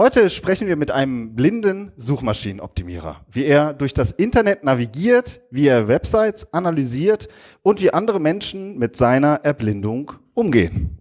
[0.00, 5.88] Heute sprechen wir mit einem blinden Suchmaschinenoptimierer, wie er durch das Internet navigiert, wie er
[5.88, 7.28] Websites analysiert
[7.62, 10.99] und wie andere Menschen mit seiner Erblindung umgehen.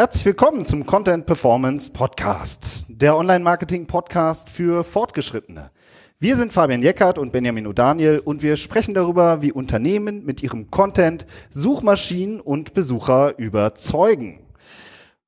[0.00, 5.72] Herzlich willkommen zum Content Performance Podcast, der Online-Marketing-Podcast für Fortgeschrittene.
[6.18, 10.70] Wir sind Fabian Jeckert und Benjamin O'Daniel und wir sprechen darüber, wie Unternehmen mit ihrem
[10.70, 14.40] Content Suchmaschinen und Besucher überzeugen.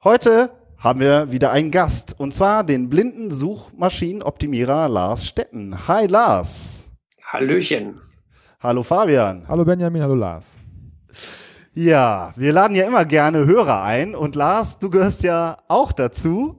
[0.05, 5.87] Heute haben wir wieder einen Gast und zwar den blinden Suchmaschinenoptimierer Lars Stetten.
[5.87, 6.91] Hi Lars.
[7.23, 8.01] Hallöchen.
[8.59, 9.47] Hallo Fabian.
[9.47, 10.62] Hallo Benjamin, hallo Lars.
[11.75, 16.51] Ja, wir laden ja immer gerne Hörer ein und Lars, du gehörst ja auch dazu.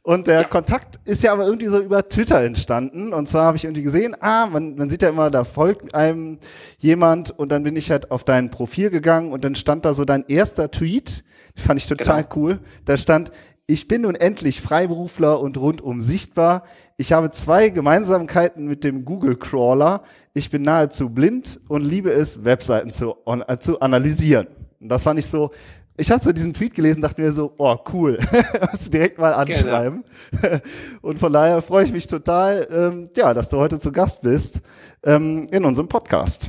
[0.00, 0.44] Und der ja.
[0.44, 3.12] Kontakt ist ja aber irgendwie so über Twitter entstanden.
[3.12, 6.38] Und zwar habe ich irgendwie gesehen, ah, man, man sieht ja immer, da folgt einem
[6.78, 10.06] jemand und dann bin ich halt auf dein Profil gegangen und dann stand da so
[10.06, 11.22] dein erster Tweet.
[11.54, 12.36] Fand ich total genau.
[12.36, 12.60] cool.
[12.86, 13.30] Da stand,
[13.66, 16.62] ich bin nun endlich Freiberufler und rundum sichtbar.
[16.96, 20.02] Ich habe zwei Gemeinsamkeiten mit dem Google Crawler.
[20.32, 24.46] Ich bin nahezu blind und liebe es, Webseiten zu, äh, zu analysieren.
[24.82, 25.52] Und das fand ich so,
[25.96, 28.18] ich habe so diesen Tweet gelesen, dachte mir so, oh cool,
[28.70, 30.04] musst du direkt mal anschreiben.
[30.40, 30.58] Genau.
[31.02, 34.62] Und von daher freue ich mich total, ähm, ja, dass du heute zu Gast bist
[35.04, 36.48] ähm, in unserem Podcast.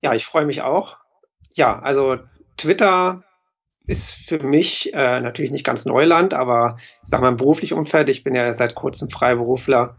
[0.00, 0.98] Ja, ich freue mich auch.
[1.54, 2.18] Ja, also
[2.56, 3.24] Twitter
[3.86, 8.08] ist für mich äh, natürlich nicht ganz Neuland, aber ich sag mal im beruflichen Umfeld,
[8.08, 9.96] ich bin ja seit kurzem Freiberufler,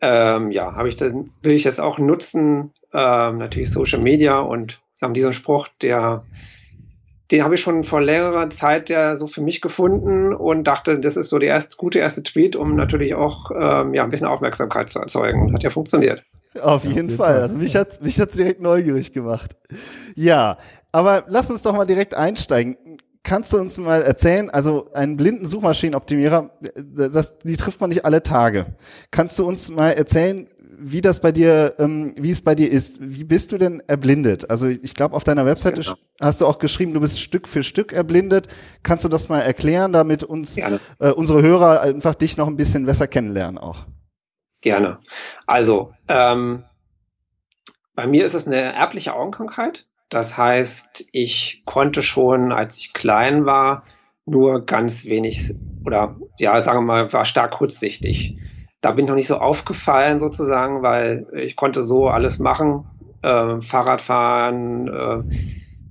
[0.00, 4.80] ähm, ja, habe ich das, will ich das auch nutzen, ähm, natürlich Social Media und
[4.94, 6.24] sagen diesen Spruch, der
[7.30, 11.16] den habe ich schon vor längerer Zeit ja so für mich gefunden und dachte, das
[11.16, 14.90] ist so der erste, gute erste Tweet, um natürlich auch ähm, ja, ein bisschen Aufmerksamkeit
[14.90, 15.42] zu erzeugen.
[15.42, 16.22] Und hat ja funktioniert.
[16.62, 17.34] Auf jeden, Fall.
[17.34, 17.42] Fall.
[17.42, 19.56] Also mich hat mich hat's direkt neugierig gemacht.
[20.14, 20.56] Ja,
[20.92, 22.76] aber lass uns doch mal direkt einsteigen.
[23.22, 28.22] Kannst du uns mal erzählen, also einen blinden Suchmaschinenoptimierer, das, die trifft man nicht alle
[28.22, 28.66] Tage.
[29.10, 30.48] Kannst du uns mal erzählen,
[30.80, 32.98] wie das bei dir, ähm, wie es bei dir ist.
[33.00, 34.50] Wie bist du denn erblindet?
[34.50, 35.96] Also ich glaube, auf deiner Webseite genau.
[36.20, 38.48] hast du auch geschrieben, du bist Stück für Stück erblindet.
[38.82, 40.78] Kannst du das mal erklären, damit uns äh,
[41.14, 43.86] unsere Hörer einfach dich noch ein bisschen besser kennenlernen auch?
[44.60, 44.98] Gerne.
[45.46, 46.64] Also ähm,
[47.94, 49.86] bei mir ist es eine erbliche Augenkrankheit.
[50.08, 53.84] Das heißt, ich konnte schon, als ich klein war,
[54.24, 58.38] nur ganz wenig oder ja, sagen wir mal, war stark kurzsichtig
[58.80, 62.86] da bin ich noch nicht so aufgefallen sozusagen, weil ich konnte so alles machen,
[63.22, 65.24] äh, Fahrrad fahren, äh,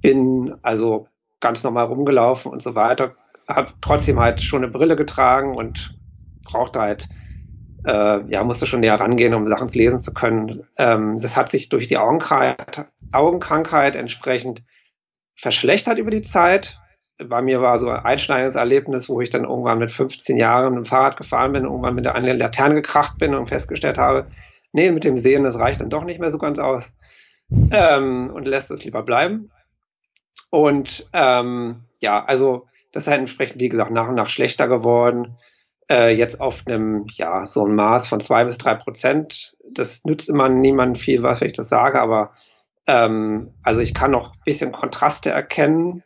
[0.02, 1.08] bin also
[1.40, 3.16] ganz normal rumgelaufen und so weiter.
[3.48, 5.98] Habe trotzdem halt schon eine Brille getragen und
[6.44, 7.10] brauchte halt,
[7.86, 10.68] äh, ja, musste schon näher rangehen, um Sachen lesen zu können.
[10.78, 14.64] Ähm, das hat sich durch die Augenkrankheit, Augenkrankheit entsprechend
[15.36, 16.80] verschlechtert über die Zeit
[17.18, 20.86] bei mir war so ein einschneidendes Erlebnis, wo ich dann irgendwann mit 15 Jahren mit
[20.86, 24.28] dem Fahrrad gefahren bin, irgendwann mit einer Laterne gekracht bin und festgestellt habe,
[24.72, 26.94] nee, mit dem Sehen, das reicht dann doch nicht mehr so ganz aus
[27.72, 29.52] ähm, und lässt es lieber bleiben.
[30.52, 35.38] Und ähm, ja, also das ist halt entsprechend, wie gesagt, nach und nach schlechter geworden.
[35.90, 39.56] Äh, jetzt auf einem, ja, so ein Maß von zwei bis drei Prozent.
[39.72, 42.32] Das nützt immer niemandem viel was, wenn ich das sage, aber
[42.86, 46.04] ähm, also ich kann noch ein bisschen Kontraste erkennen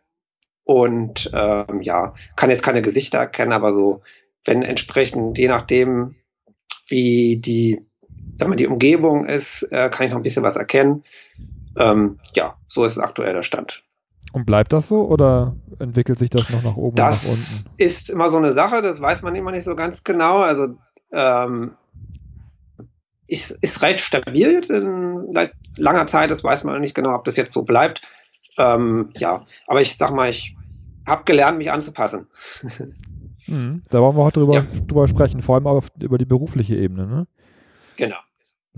[0.64, 4.02] und ähm, ja, kann jetzt keine Gesichter erkennen, aber so,
[4.46, 6.16] wenn entsprechend, je nachdem,
[6.88, 7.86] wie die,
[8.38, 11.04] sag mal, die Umgebung ist, äh, kann ich noch ein bisschen was erkennen.
[11.78, 13.84] Ähm, ja, so ist aktuell der Stand.
[14.34, 17.76] Und bleibt das so oder entwickelt sich das noch nach oben das nach unten?
[17.78, 20.38] ist immer so eine Sache, das weiß man immer nicht so ganz genau.
[20.38, 20.76] Also
[21.12, 21.74] ähm,
[23.28, 27.54] ist, ist recht stabil in langer Zeit, das weiß man nicht genau, ob das jetzt
[27.54, 28.02] so bleibt.
[28.58, 30.56] Ähm, ja, aber ich sag mal, ich
[31.06, 32.28] habe gelernt, mich anzupassen.
[33.48, 34.66] Mhm, da wollen wir heute drüber, ja.
[34.88, 37.28] drüber sprechen, vor allem auch über die berufliche Ebene, ne?
[37.98, 38.18] Genau.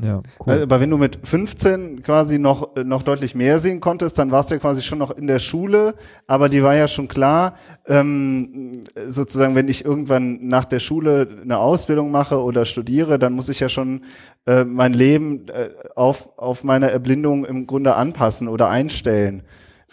[0.01, 0.63] Ja, cool.
[0.63, 4.55] Aber wenn du mit 15 quasi noch, noch deutlich mehr sehen konntest, dann warst du
[4.55, 5.93] ja quasi schon noch in der Schule,
[6.25, 7.53] aber die war ja schon klar,
[7.85, 13.49] ähm, sozusagen, wenn ich irgendwann nach der Schule eine Ausbildung mache oder studiere, dann muss
[13.49, 14.03] ich ja schon
[14.47, 19.43] äh, mein Leben äh, auf, auf meine Erblindung im Grunde anpassen oder einstellen.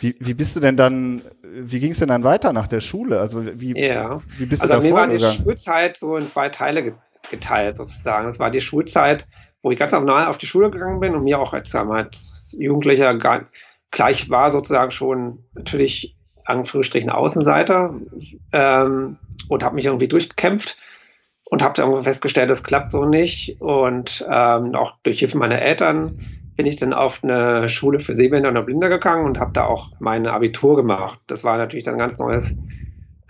[0.00, 3.20] Wie, wie bist du denn dann, wie ging es denn dann weiter nach der Schule?
[3.20, 4.20] Also wie, ja.
[4.38, 6.94] wie bist also du da mir war die Schulzeit so in zwei Teile
[7.30, 8.28] geteilt sozusagen.
[8.28, 9.26] Es war die Schulzeit,
[9.62, 13.14] wo ich ganz normal auf die Schule gegangen bin und mir auch als, als Jugendlicher
[13.18, 13.46] gar,
[13.90, 17.94] gleich war sozusagen schon natürlich Anführungsstrichen Außenseiter
[18.52, 19.18] ähm,
[19.48, 20.78] und habe mich irgendwie durchgekämpft
[21.44, 23.60] und habe dann festgestellt, das klappt so nicht.
[23.60, 26.18] Und ähm, auch durch Hilfe meiner Eltern
[26.60, 29.92] bin ich dann auf eine Schule für Sehbehinderte und Blinde gegangen und habe da auch
[29.98, 31.18] mein Abitur gemacht.
[31.26, 32.54] Das war natürlich dann ein ganz neues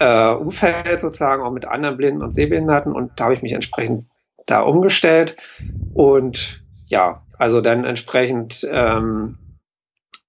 [0.01, 2.93] äh, Umfeld sozusagen, auch mit anderen Blinden und Sehbehinderten.
[2.93, 4.09] Und da habe ich mich entsprechend
[4.47, 5.37] da umgestellt.
[5.95, 9.39] Und ja, also dann entsprechend ähm,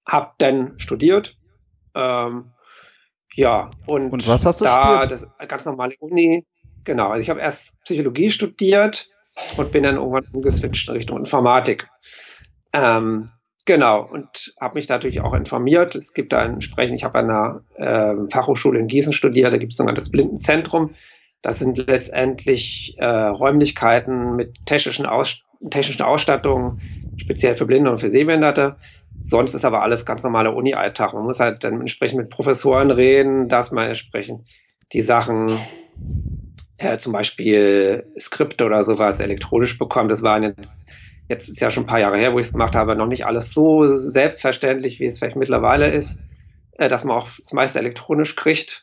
[0.06, 1.36] habe dann studiert.
[1.96, 2.52] Ähm,
[3.34, 5.10] ja, und, und was hast du da studiert?
[5.10, 6.46] das ganz normale Uni.
[6.84, 9.10] Genau, also ich habe erst Psychologie studiert
[9.56, 11.88] und bin dann irgendwann umgeswitcht in Richtung Informatik.
[12.72, 13.30] Ähm,
[13.64, 15.94] genau, und habe mich natürlich auch informiert.
[15.94, 19.72] Es gibt da entsprechend, ich habe an einer äh, Fachhochschule in Gießen studiert, da gibt
[19.72, 20.94] es sogar das Blindenzentrum.
[21.42, 26.80] Das sind letztendlich äh, Räumlichkeiten mit technischen, Aus technischen Ausstattungen,
[27.16, 28.76] speziell für Blinde und für Sehbehinderte.
[29.22, 31.12] Sonst ist aber alles ganz normaler Uni-Alltag.
[31.14, 34.46] Man muss halt dann entsprechend mit Professoren reden, dass man entsprechend
[34.92, 35.50] die Sachen,
[36.78, 40.10] äh, zum Beispiel Skripte oder sowas elektronisch bekommt.
[40.10, 40.88] Das waren jetzt,
[41.28, 43.26] jetzt ist ja schon ein paar Jahre her, wo ich es gemacht habe, noch nicht
[43.26, 46.20] alles so selbstverständlich, wie es vielleicht mittlerweile ist,
[46.72, 48.82] äh, dass man auch das meiste elektronisch kriegt.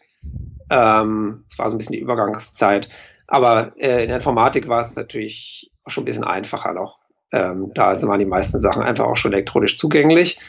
[0.70, 2.90] Ähm, es war so ein bisschen die Übergangszeit.
[3.28, 7.00] Aber äh, in der Informatik war es natürlich schon ein bisschen einfacher noch.
[7.32, 10.40] Ähm, da waren die meisten Sachen einfach auch schon elektronisch zugänglich,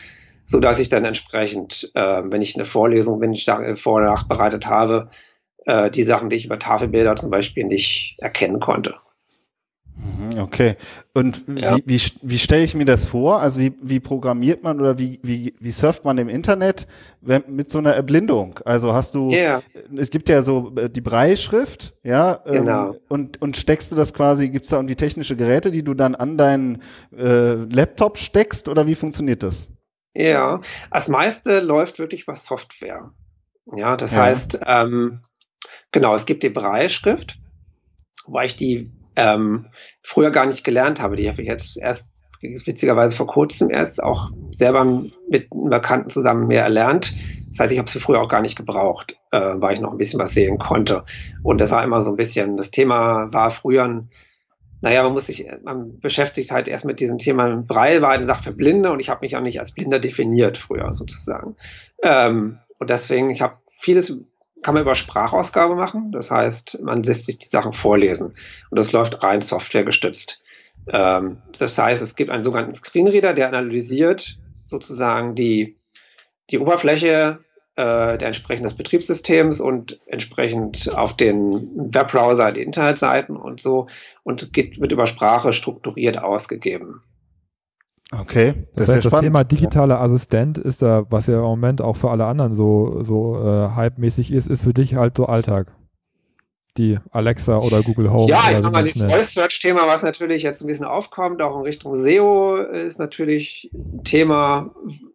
[0.46, 3.96] so dass ich dann entsprechend, äh, wenn ich eine Vorlesung, wenn ich da äh, vor-
[3.96, 5.10] oder nachbereitet habe,
[5.66, 8.94] äh, die Sachen, die ich über Tafelbilder zum Beispiel nicht erkennen konnte.
[9.96, 10.76] Mhm, okay.
[11.12, 11.76] Und ja.
[11.76, 13.40] wie, wie, wie stelle ich mir das vor?
[13.40, 16.86] Also wie, wie programmiert man oder wie, wie, wie surft man im Internet
[17.20, 18.58] wenn, mit so einer Erblindung?
[18.64, 19.62] Also hast du, yeah.
[19.96, 22.92] es gibt ja so äh, die Breitschrift, ja, ähm, genau.
[22.92, 25.94] Ähm, und, und steckst du das quasi, gibt es da irgendwie technische Geräte, die du
[25.94, 26.82] dann an deinen
[27.16, 29.70] äh, Laptop steckst oder wie funktioniert das?
[30.14, 30.60] Ja,
[30.90, 33.12] das meiste läuft wirklich über Software.
[33.76, 34.22] Ja, das ja.
[34.22, 35.20] heißt, ähm,
[35.92, 37.38] genau, es gibt die Breitschrift,
[38.24, 38.90] wobei ich die
[39.20, 39.66] ähm,
[40.02, 41.16] früher gar nicht gelernt habe.
[41.16, 42.08] Die habe ich jetzt erst
[42.40, 44.84] witzigerweise vor kurzem erst auch selber
[45.28, 47.14] mit einem Bekannten zusammen mehr erlernt.
[47.50, 49.98] Das heißt, ich habe sie früher auch gar nicht gebraucht, äh, weil ich noch ein
[49.98, 51.04] bisschen was sehen konnte.
[51.42, 54.04] Und das war immer so ein bisschen, das Thema war früher
[54.82, 57.62] naja, man muss sich, man beschäftigt halt erst mit diesem Thema.
[57.66, 60.56] Braille war eine Sache für Blinde und ich habe mich auch nicht als Blinder definiert
[60.56, 61.56] früher sozusagen.
[62.02, 64.10] Ähm, und deswegen, ich habe vieles
[64.62, 66.12] kann man über Sprachausgabe machen.
[66.12, 68.34] Das heißt, man lässt sich die Sachen vorlesen.
[68.70, 70.42] Und das läuft rein softwaregestützt.
[70.88, 75.76] Ähm, das heißt, es gibt einen sogenannten Screenreader, der analysiert sozusagen die,
[76.50, 77.40] die Oberfläche
[77.76, 83.88] äh, der entsprechenden Betriebssystems und entsprechend auf den Webbrowser die Internetseiten und so
[84.22, 87.02] und geht, wird über Sprache strukturiert ausgegeben.
[88.18, 91.96] Okay, das, das heißt, das Thema digitaler Assistent ist da, was ja im Moment auch
[91.96, 95.72] für alle anderen so, so äh, hype-mäßig ist, ist für dich halt so Alltag.
[96.76, 98.28] Die Alexa oder Google Home.
[98.28, 101.62] Ja, ich sag mal, das Voice Search-Thema, was natürlich jetzt ein bisschen aufkommt, auch in
[101.62, 104.70] Richtung SEO, ist natürlich ein Thema,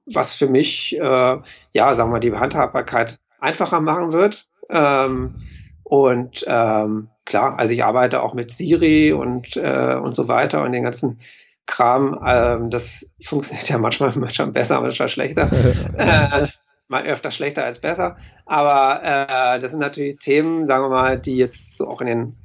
[0.06, 4.48] was für mich, äh, ja, sagen wir mal, die Handhabbarkeit einfacher machen wird.
[4.70, 5.36] Ähm,
[5.84, 10.72] und ähm, klar, also ich arbeite auch mit Siri und, äh, und so weiter und
[10.72, 11.20] den ganzen
[11.66, 12.20] Kram.
[12.26, 15.50] Ähm, das funktioniert ja manchmal, manchmal besser, manchmal schlechter.
[15.98, 16.48] äh,
[16.88, 18.18] mal öfter schlechter als besser.
[18.46, 22.36] Aber äh, das sind natürlich Themen, sagen wir mal, die jetzt so auch in den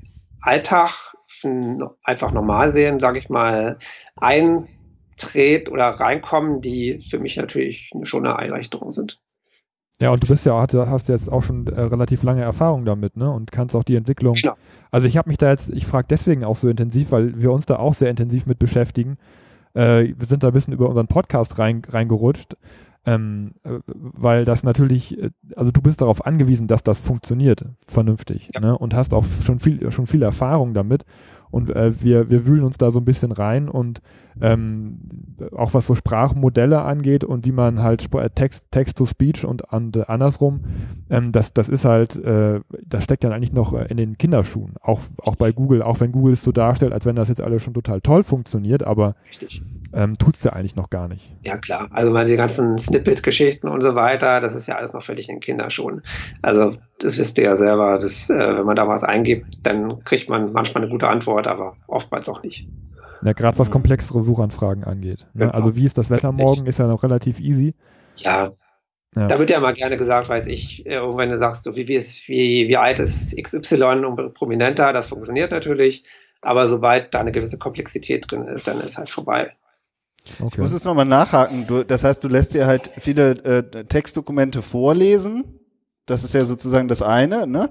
[0.41, 1.15] Alltag
[2.03, 3.79] einfach normal sehen, sage ich mal,
[4.17, 9.21] eintritt oder reinkommen, die für mich natürlich schon eine Erleichterung sind.
[10.01, 13.31] Ja, und du bist ja, hast jetzt auch schon äh, relativ lange Erfahrung damit, ne?
[13.31, 14.35] Und kannst auch die Entwicklung.
[14.35, 14.55] Genau.
[14.91, 17.67] Also ich habe mich da jetzt, ich frage deswegen auch so intensiv, weil wir uns
[17.67, 19.19] da auch sehr intensiv mit beschäftigen.
[19.75, 22.55] Äh, wir sind da ein bisschen über unseren Podcast rein, reingerutscht,
[23.05, 28.49] ähm, äh, weil das natürlich, äh, also du bist darauf angewiesen, dass das funktioniert vernünftig,
[28.55, 28.61] ja.
[28.61, 28.79] ne?
[28.79, 31.05] Und hast auch schon viel, schon viel Erfahrung damit.
[31.51, 34.01] Und äh, wir, wir wühlen uns da so ein bisschen rein und
[34.41, 34.99] ähm,
[35.53, 39.63] auch was so Sprachmodelle angeht und wie man halt äh, Text, Text to Speech und,
[39.73, 40.61] und äh, andersrum,
[41.11, 44.75] ähm, das, das ist halt, äh, das steckt dann eigentlich noch äh, in den Kinderschuhen.
[44.81, 47.63] Auch, auch bei Google, auch wenn Google es so darstellt, als wenn das jetzt alles
[47.63, 49.15] schon total toll funktioniert, aber
[49.93, 51.35] ähm, tut es ja eigentlich noch gar nicht.
[51.43, 51.89] Ja, klar.
[51.93, 55.37] Also mal die ganzen Snippet-Geschichten und so weiter, das ist ja alles noch völlig in
[55.37, 56.03] den Kinderschuhen.
[56.43, 60.29] Also das wisst ihr ja selber, dass, äh, wenn man da was eingibt, dann kriegt
[60.29, 62.69] man manchmal eine gute Antwort, aber oftmals auch nicht.
[63.23, 63.73] Ja, gerade was mhm.
[63.73, 65.27] komplexere Suchanfragen angeht.
[65.35, 65.47] Ne?
[65.47, 65.53] Genau.
[65.53, 67.75] Also wie ist das Wetter morgen, ist ja noch relativ easy.
[68.17, 68.53] Ja.
[69.17, 69.27] ja.
[69.27, 71.97] Da wird ja immer gerne gesagt, weiß ich, äh, wenn du sagst, so wie, wie,
[71.97, 76.05] ist, wie, wie alt ist XY und prominenter, das funktioniert natürlich.
[76.43, 79.53] Aber sobald da eine gewisse Komplexität drin ist, dann ist halt vorbei.
[80.39, 80.49] Okay.
[80.53, 81.67] Ich muss es nochmal nachhaken.
[81.67, 85.61] Du, das heißt, du lässt dir halt viele äh, Textdokumente vorlesen.
[86.07, 87.71] Das ist ja sozusagen das eine, ne?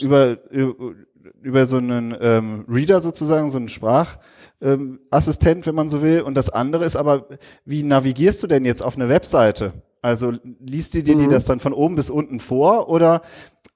[0.00, 0.94] Über, über
[1.42, 6.22] über so einen ähm, Reader sozusagen, so einen Sprachassistent, ähm, wenn man so will.
[6.22, 7.28] Und das andere ist aber,
[7.64, 9.72] wie navigierst du denn jetzt auf eine Webseite?
[10.02, 11.20] Also liest die dir mhm.
[11.20, 13.22] die das dann von oben bis unten vor oder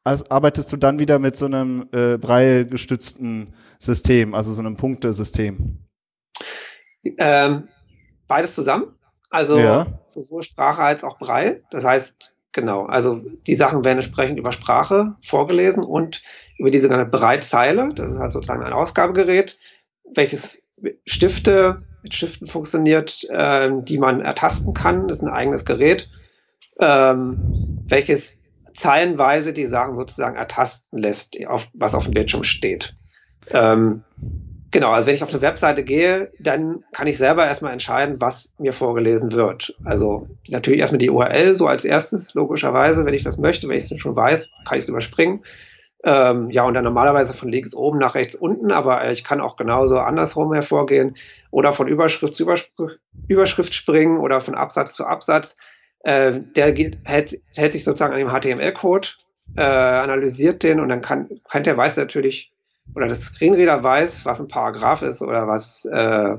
[0.04, 5.78] arbeitest du dann wieder mit so einem äh, Braille-gestützten System, also so einem Punktesystem?
[7.18, 7.68] Ähm,
[8.30, 8.94] beides zusammen.
[9.28, 9.86] Also ja.
[10.08, 11.62] sowohl Sprache als auch Braille.
[11.70, 16.22] Das heißt, genau, also die Sachen werden entsprechend über Sprache vorgelesen und
[16.56, 17.92] über diese sogenannte Breitzeile.
[17.94, 19.58] Das ist halt sozusagen ein Ausgabegerät,
[20.14, 20.62] welches
[21.04, 25.08] Stifte mit Stiften funktioniert, äh, die man ertasten kann.
[25.08, 26.08] Das ist ein eigenes Gerät,
[26.78, 28.40] ähm, welches
[28.74, 32.94] zeilenweise die Sachen sozusagen ertasten lässt, auf, was auf dem Bildschirm steht.
[33.50, 34.04] Ähm,
[34.70, 38.54] genau, also wenn ich auf eine Webseite gehe, dann kann ich selber erstmal entscheiden, was
[38.58, 39.74] mir vorgelesen wird.
[39.84, 43.90] Also natürlich erstmal die URL so als erstes, logischerweise, wenn ich das möchte, wenn ich
[43.90, 45.44] es schon weiß, kann ich es überspringen.
[46.02, 49.56] Ähm, ja, und dann normalerweise von links oben nach rechts unten, aber ich kann auch
[49.56, 51.16] genauso andersrum hervorgehen
[51.50, 55.56] oder von Überschrift zu Überschrift, Überschrift springen oder von Absatz zu Absatz.
[56.02, 59.08] Äh, der geht, hält, hält sich sozusagen an dem HTML-Code,
[59.56, 62.50] äh, analysiert den und dann kann, kann der weiß natürlich,
[62.94, 66.36] oder das Screenreader weiß, was ein Paragraph ist oder was äh,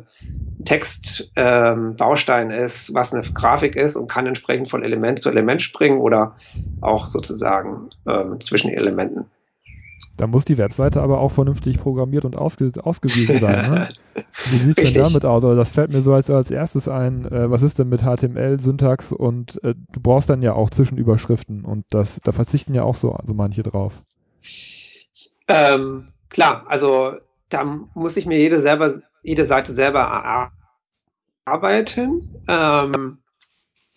[0.65, 5.61] Text ähm, Baustein ist, was eine Grafik ist und kann entsprechend von Element zu Element
[5.61, 6.35] springen oder
[6.81, 9.25] auch sozusagen ähm, zwischen Elementen.
[10.17, 13.71] Da muss die Webseite aber auch vernünftig programmiert und ausge ausgewiesen sein.
[13.71, 13.89] Ne?
[14.51, 15.43] Wie sieht es denn damit aus?
[15.43, 17.25] Also das fällt mir so als, als erstes ein.
[17.25, 21.65] Äh, was ist denn mit HTML, Syntax und äh, du brauchst dann ja auch Zwischenüberschriften
[21.65, 24.03] und das, da verzichten ja auch so, so manche drauf.
[25.47, 27.17] Ähm, klar, also
[27.49, 30.51] da muss ich mir jede, selber, jede Seite selber
[31.45, 32.43] erarbeiten.
[32.47, 33.19] Ähm,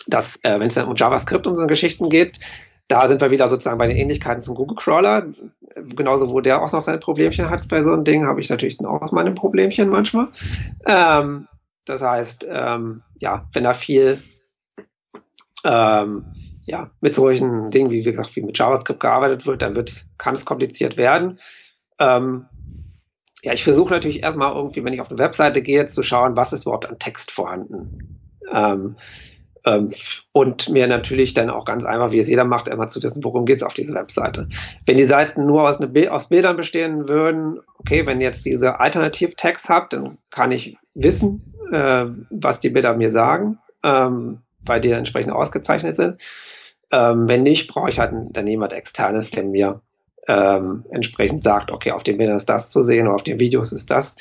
[0.06, 2.38] das, äh, wenn es dann um JavaScript und so Geschichten geht,
[2.88, 5.26] da sind wir wieder sozusagen bei den Ähnlichkeiten zum Google Crawler.
[5.74, 8.78] Genauso, wo der auch noch seine Problemchen hat bei so einem Ding, habe ich natürlich
[8.84, 10.28] auch meine Problemchen manchmal.
[10.84, 11.48] Ähm,
[11.86, 14.22] das heißt, ähm, ja, wenn da viel
[15.64, 16.24] ähm,
[16.66, 19.82] ja, mit solchen Dingen, wie, gesagt, wie mit JavaScript gearbeitet wird, dann
[20.18, 21.38] kann es kompliziert werden.
[21.98, 22.46] Ähm,
[23.42, 26.52] ja, ich versuche natürlich erstmal irgendwie, wenn ich auf eine Webseite gehe, zu schauen, was
[26.52, 28.20] ist überhaupt an Text vorhanden.
[28.50, 28.96] Ähm,
[29.66, 29.88] ähm,
[30.32, 33.46] und mir natürlich dann auch ganz einfach, wie es jeder macht, immer zu wissen, worum
[33.46, 34.48] geht es auf dieser Webseite.
[34.86, 39.68] Wenn die Seiten nur aus, eine, aus Bildern bestehen würden, okay, wenn jetzt diese Alternativ-Text
[39.68, 45.32] habt, dann kann ich wissen, äh, was die Bilder mir sagen, ähm, weil die entsprechend
[45.32, 46.20] ausgezeichnet sind.
[46.90, 49.80] Ähm, wenn nicht, brauche ich halt dann jemand externes, der mir
[50.28, 53.73] ähm, entsprechend sagt, okay, auf den Bildern ist das zu sehen oder auf den Videos
[53.73, 54.16] ist das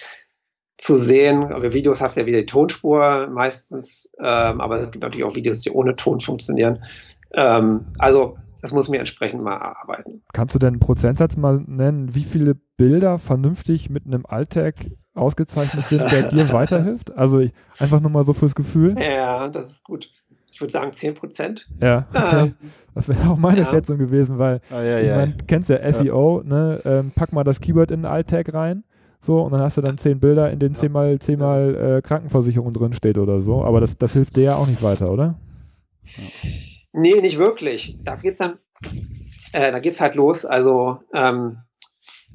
[0.77, 1.47] zu sehen.
[1.49, 5.35] Bei Videos hast du ja wieder die Tonspur meistens, ähm, aber es gibt natürlich auch
[5.35, 6.83] Videos, die ohne Ton funktionieren.
[7.33, 10.23] Ähm, also das muss mir entsprechend mal erarbeiten.
[10.31, 14.75] Kannst du denn einen Prozentsatz mal nennen, wie viele Bilder vernünftig mit einem Alltag
[15.13, 17.15] ausgezeichnet sind, der dir weiterhilft?
[17.15, 18.95] Also ich, einfach nur mal so fürs Gefühl.
[18.97, 20.09] Ja, das ist gut.
[20.63, 21.67] Ich würde sagen 10 Prozent.
[21.81, 22.41] Ja, okay.
[22.43, 22.55] Ähm,
[22.95, 23.65] das wäre auch meine ja.
[23.65, 26.79] Schätzung gewesen, weil ah, ja, ich mein, kennst ja SEO, ne?
[26.85, 28.83] Ähm, pack mal das Keyword in den Alltag rein
[29.25, 32.91] so, und dann hast du dann zehn Bilder, in denen zehnmal, zehnmal äh, Krankenversicherung drin
[32.91, 33.63] steht oder so.
[33.63, 35.35] Aber das, das hilft dir ja auch nicht weiter, oder?
[36.91, 37.97] Nee, nicht wirklich.
[38.03, 38.59] Da geht's dann,
[39.53, 40.45] äh, da geht's halt los.
[40.45, 41.59] Also ähm,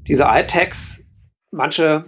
[0.06, 1.06] diese iTags,
[1.50, 2.06] manche,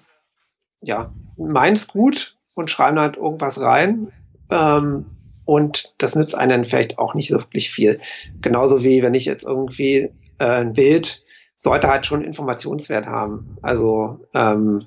[0.80, 4.10] ja, meins gut und schreiben halt irgendwas rein.
[4.50, 5.04] Ähm,
[5.50, 7.98] und das nützt einen vielleicht auch nicht so wirklich viel.
[8.40, 11.24] Genauso wie wenn ich jetzt irgendwie äh, ein Bild
[11.56, 13.56] sollte halt schon Informationswert haben.
[13.60, 14.86] Also ähm,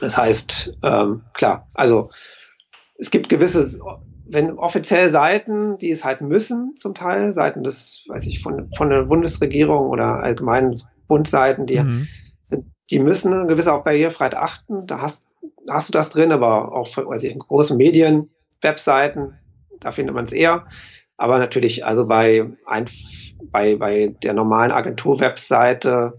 [0.00, 2.10] das heißt, ähm, klar, also
[2.98, 3.78] es gibt gewisse,
[4.26, 8.90] wenn offiziell Seiten, die es halt müssen, zum Teil, Seiten des, weiß ich, von, von
[8.90, 12.08] der Bundesregierung oder allgemeinen Bundseiten, die mhm.
[12.42, 14.88] sind, die müssen eine gewisse auch Barrierefreiheit achten.
[14.88, 18.30] Da hast, da hast du das drin, aber auch für, weiß ich, in großen Medien,
[18.62, 19.38] Webseiten,
[19.80, 20.66] da findet man es eher.
[21.16, 22.86] Aber natürlich, also bei ein,
[23.44, 26.14] bei, bei der normalen Agentur-Webseite,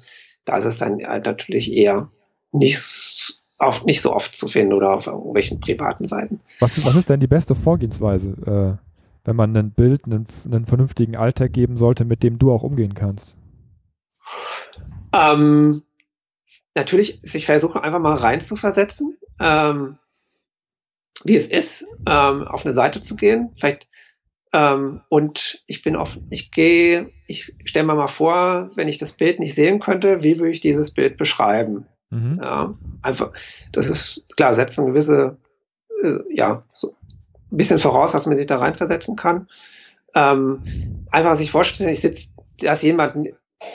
[0.46, 2.12] da ist es dann halt natürlich eher
[2.52, 6.40] nicht, oft, nicht so oft zu finden oder auf irgendwelchen privaten Seiten.
[6.60, 8.86] Was, was ist denn die beste Vorgehensweise, äh,
[9.24, 12.94] wenn man ein Bild, einen, einen vernünftigen Alltag geben sollte, mit dem du auch umgehen
[12.94, 13.38] kannst?
[15.14, 15.84] Ähm,
[16.76, 19.98] natürlich, ich versuche einfach mal reinzuversetzen, ähm,
[21.24, 23.52] wie es ist, ähm, auf eine Seite zu gehen.
[23.58, 23.88] Vielleicht
[24.54, 29.14] ähm, und ich bin auf, ich gehe, ich stelle mir mal vor, wenn ich das
[29.14, 31.86] Bild nicht sehen könnte, wie würde ich dieses Bild beschreiben?
[32.10, 32.40] Mhm.
[32.44, 33.32] Ja, einfach,
[33.72, 35.38] das ist klar, setzt eine gewisse,
[36.04, 36.96] äh, ja, so
[37.52, 39.48] ein bisschen voraus, dass man sich da reinversetzen kann.
[40.14, 43.30] Ähm, einfach sich vorstellen, ich sitze, da ist jemand,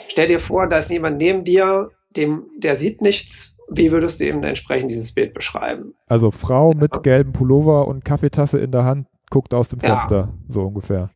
[0.09, 3.56] stell dir vor, da ist jemand neben dir, dem, der sieht nichts.
[3.69, 5.93] Wie würdest du eben entsprechend dieses Bild beschreiben?
[6.07, 6.77] Also Frau ja.
[6.77, 10.33] mit gelbem Pullover und Kaffeetasse in der Hand guckt aus dem Fenster, ja.
[10.47, 11.09] so ungefähr.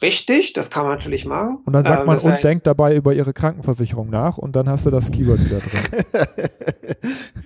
[0.00, 1.58] Richtig, das kann man natürlich machen.
[1.64, 4.86] Und dann sagt ähm, man und denkt dabei über ihre Krankenversicherung nach und dann hast
[4.86, 7.00] du das Keyword wieder drin.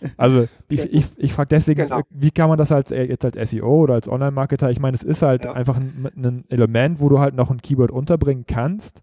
[0.19, 2.02] also ich, ich, ich frage deswegen, genau.
[2.11, 5.23] wie kann man das als, jetzt als SEO oder als Online-Marketer, ich meine, es ist
[5.23, 5.52] halt ja.
[5.52, 9.02] einfach ein, ein, Element, wo du halt noch ein Keyword unterbringen kannst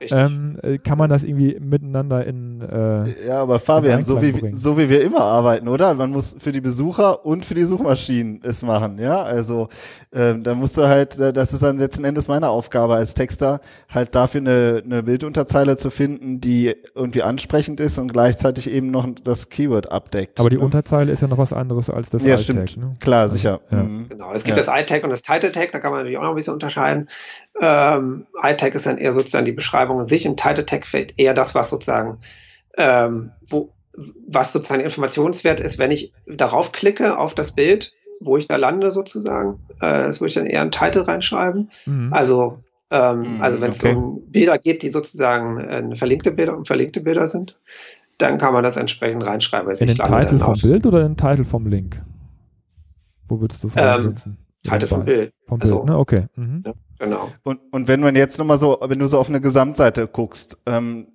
[0.00, 2.60] ähm, äh, kann man das irgendwie miteinander in.
[2.60, 5.94] Äh, ja, aber Fabian, so wie, so wie wir immer arbeiten, oder?
[5.94, 9.22] Man muss für die Besucher und für die Suchmaschinen es machen, ja?
[9.22, 9.68] Also,
[10.12, 14.14] ähm, da musst du halt, das ist dann letzten Endes meine Aufgabe als Texter, halt
[14.14, 19.48] dafür eine, eine Bildunterzeile zu finden, die irgendwie ansprechend ist und gleichzeitig eben noch das
[19.48, 20.40] Keyword abdeckt.
[20.40, 20.64] Aber die ne?
[20.64, 22.76] Unterzeile ist ja noch was anderes als das ja, stimmt.
[22.76, 22.96] Ne?
[23.00, 23.60] Klar, sicher.
[23.70, 23.82] Ja.
[23.82, 24.08] Mhm.
[24.08, 24.64] Genau, es gibt ja.
[24.64, 27.08] das iTag und das Title Tag, da kann man natürlich auch noch ein bisschen unterscheiden.
[27.60, 31.34] Ähm, iTag ist dann eher sozusagen die Beschreibung an sich und Title Tag fällt eher
[31.34, 32.18] das, was sozusagen,
[32.76, 33.72] ähm, wo,
[34.26, 38.90] was sozusagen informationswert ist, wenn ich darauf klicke, auf das Bild, wo ich da lande
[38.90, 39.60] sozusagen.
[39.76, 41.70] Äh, das würde ich dann eher einen Titel reinschreiben.
[41.86, 42.12] Mhm.
[42.12, 42.56] Also,
[42.90, 43.94] ähm, mhm, also wenn es okay.
[43.94, 47.56] um Bilder geht, die sozusagen äh, verlinkte Bilder und verlinkte Bilder sind,
[48.18, 49.72] dann kann man das entsprechend reinschreiben.
[49.76, 52.02] In den Titel vom Bild oder in den Titel vom Link?
[53.26, 54.14] Wo würdest du das ähm,
[54.62, 55.32] Titel vom Bild.
[55.46, 55.98] Vom Bild, also, ne?
[55.98, 56.26] Okay.
[56.36, 56.62] Mhm.
[56.66, 56.72] Ja.
[56.98, 57.30] Genau.
[57.42, 61.08] Und, und wenn man jetzt nochmal so, wenn du so auf eine Gesamtseite guckst, ähm,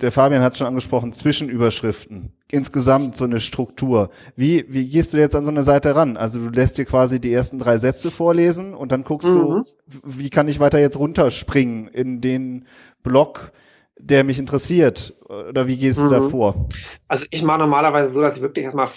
[0.00, 4.10] der Fabian hat schon angesprochen, Zwischenüberschriften, insgesamt so eine Struktur.
[4.34, 6.16] Wie, wie gehst du jetzt an so eine Seite ran?
[6.16, 9.34] Also du lässt dir quasi die ersten drei Sätze vorlesen und dann guckst mhm.
[9.34, 9.62] du,
[10.04, 12.66] wie kann ich weiter jetzt runterspringen in den
[13.02, 13.52] Block,
[13.98, 15.14] der mich interessiert?
[15.28, 16.04] Oder wie gehst mhm.
[16.04, 16.68] du da vor?
[17.08, 18.88] Also ich mache normalerweise so, dass ich wirklich erstmal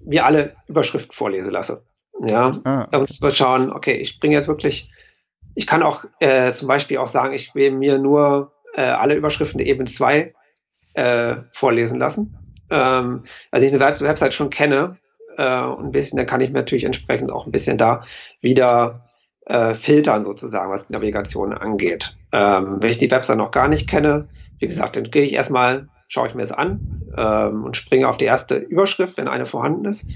[0.00, 1.84] mir alle Überschriften vorlese lasse.
[2.24, 2.88] Ja, ah.
[2.96, 4.90] und wir schauen, okay, ich bringe jetzt wirklich
[5.56, 9.58] ich kann auch äh, zum Beispiel auch sagen, ich will mir nur äh, alle Überschriften
[9.58, 10.34] der Ebene 2
[10.94, 12.36] äh, vorlesen lassen.
[12.70, 14.98] Ähm, also ich eine Web Website schon kenne
[15.36, 18.04] äh, ein bisschen, dann kann ich natürlich entsprechend auch ein bisschen da
[18.42, 19.08] wieder
[19.46, 22.18] äh, filtern sozusagen, was die Navigation angeht.
[22.32, 25.88] Ähm, wenn ich die Website noch gar nicht kenne, wie gesagt, dann gehe ich erstmal,
[26.08, 29.86] schaue ich mir es an ähm, und springe auf die erste Überschrift, wenn eine vorhanden
[29.86, 30.06] ist.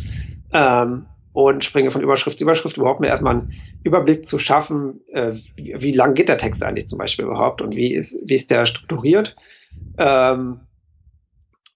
[0.53, 3.51] Ähm, und springe von Überschrift zu Überschrift, überhaupt mir erstmal einen
[3.83, 7.75] Überblick zu schaffen, äh, wie, wie, lang geht der Text eigentlich zum Beispiel überhaupt und
[7.77, 9.37] wie ist, wie ist der strukturiert.
[9.97, 10.67] Ähm,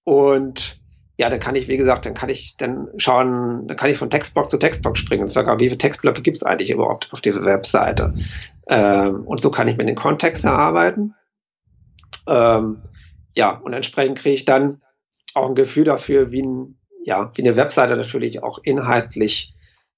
[0.03, 0.81] und
[1.17, 4.11] ja, dann kann ich, wie gesagt, dann kann ich dann schauen, dann kann ich von
[4.11, 7.45] Textblock zu Textblock springen und sagen, wie viele Textblöcke gibt es eigentlich überhaupt auf dieser
[7.45, 8.15] Webseite.
[8.67, 11.15] Ähm, und so kann ich mir den Kontext erarbeiten.
[12.27, 12.83] Ähm,
[13.35, 14.83] ja, und entsprechend kriege ich dann
[15.35, 19.55] auch ein Gefühl dafür, wie ein ja, wie eine Webseite natürlich auch inhaltlich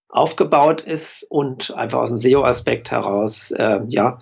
[0.08, 4.20] aufgebaut ist und einfach aus dem SEO-Aspekt heraus, äh, ja,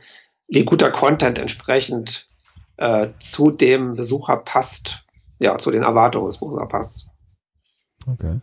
[0.48, 2.26] wie guter Content entsprechend
[2.76, 5.02] äh, zu dem Besucher passt,
[5.38, 7.10] ja, zu den Erwartungen des Besuchers passt.
[8.06, 8.40] Okay.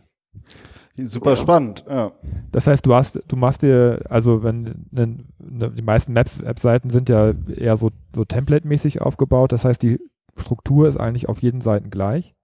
[0.96, 1.36] Super ja.
[1.36, 2.12] spannend, ja.
[2.50, 7.08] Das heißt, du hast, du machst dir, also wenn ne, ne, die meisten Webseiten sind
[7.08, 9.98] ja eher so, so template-mäßig aufgebaut, das heißt, die
[10.36, 12.34] Struktur ist eigentlich auf jeden Seiten gleich.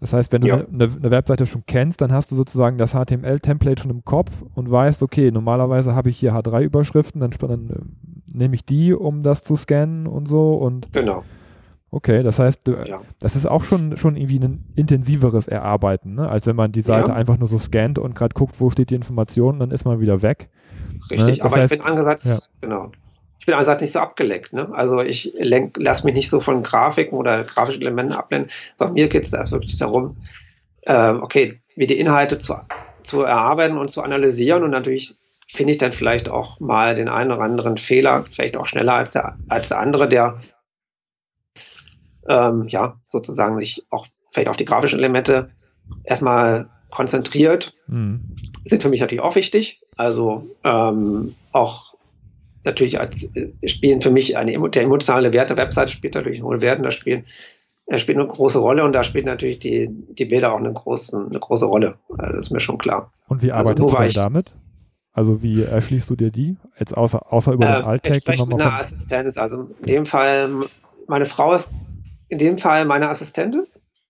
[0.00, 0.96] Das heißt, wenn du eine, ja.
[0.96, 5.02] eine, Webseite schon kennst, dann hast du sozusagen das HTML-Template schon im Kopf und weißt,
[5.02, 9.56] okay, normalerweise habe ich hier H3-Überschriften, dann, dann äh, nehme ich die, um das zu
[9.56, 10.54] scannen und so.
[10.54, 11.22] Und genau.
[11.90, 13.02] Okay, das heißt, du, ja.
[13.18, 16.28] das ist auch schon, schon irgendwie ein intensiveres Erarbeiten, ne?
[16.28, 17.16] als wenn man die Seite ja.
[17.16, 20.22] einfach nur so scannt und gerade guckt, wo steht die Information, dann ist man wieder
[20.22, 20.48] weg.
[21.10, 21.44] Richtig, ne?
[21.44, 22.90] aber heißt, ich bin angesetzt, genau
[23.50, 24.52] bin einerseits nicht so abgelenkt.
[24.52, 24.68] Ne?
[24.72, 29.24] Also ich lasse mich nicht so von Grafiken oder grafischen Elementen ablenken, sondern mir geht
[29.24, 30.16] es erst wirklich darum,
[30.82, 32.54] äh, okay, wie die Inhalte zu,
[33.02, 35.16] zu erarbeiten und zu analysieren und natürlich
[35.48, 39.14] finde ich dann vielleicht auch mal den einen oder anderen Fehler, vielleicht auch schneller als
[39.14, 40.40] der, als der andere, der
[42.28, 45.50] ähm, ja sozusagen sich auch vielleicht auf die grafischen Elemente
[46.04, 48.36] erstmal konzentriert, mhm.
[48.64, 49.80] sind für mich natürlich auch wichtig.
[49.96, 51.89] Also ähm, auch
[52.64, 56.48] natürlich als äh, spielen für mich eine der emotionale Wert der Website spielt natürlich eine
[56.48, 57.24] hohe Wert da spielen
[57.90, 61.28] er spielt eine große Rolle und da spielt natürlich die, die Bilder auch eine, großen,
[61.28, 61.96] eine große Rolle.
[62.16, 63.12] Also das ist mir schon klar.
[63.26, 64.52] Und wie also arbeitest also, du dann damit?
[65.12, 66.56] Also wie erschließt du dir die?
[66.78, 68.46] Jetzt außer, außer über äh, den Alltag?
[68.46, 69.36] Mit einer Assistenz.
[69.36, 70.50] Also in dem Fall,
[71.08, 71.72] meine Frau ist
[72.28, 73.66] in dem Fall meine Assistentin.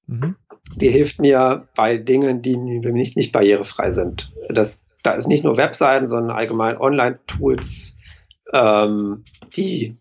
[0.06, 0.36] Mhm.
[0.76, 4.30] Die hilft mir bei Dingen, die nicht, nicht barrierefrei sind.
[4.50, 7.96] Das, da ist nicht nur Webseiten, sondern allgemein Online-Tools,
[8.52, 9.24] ähm,
[9.56, 9.96] die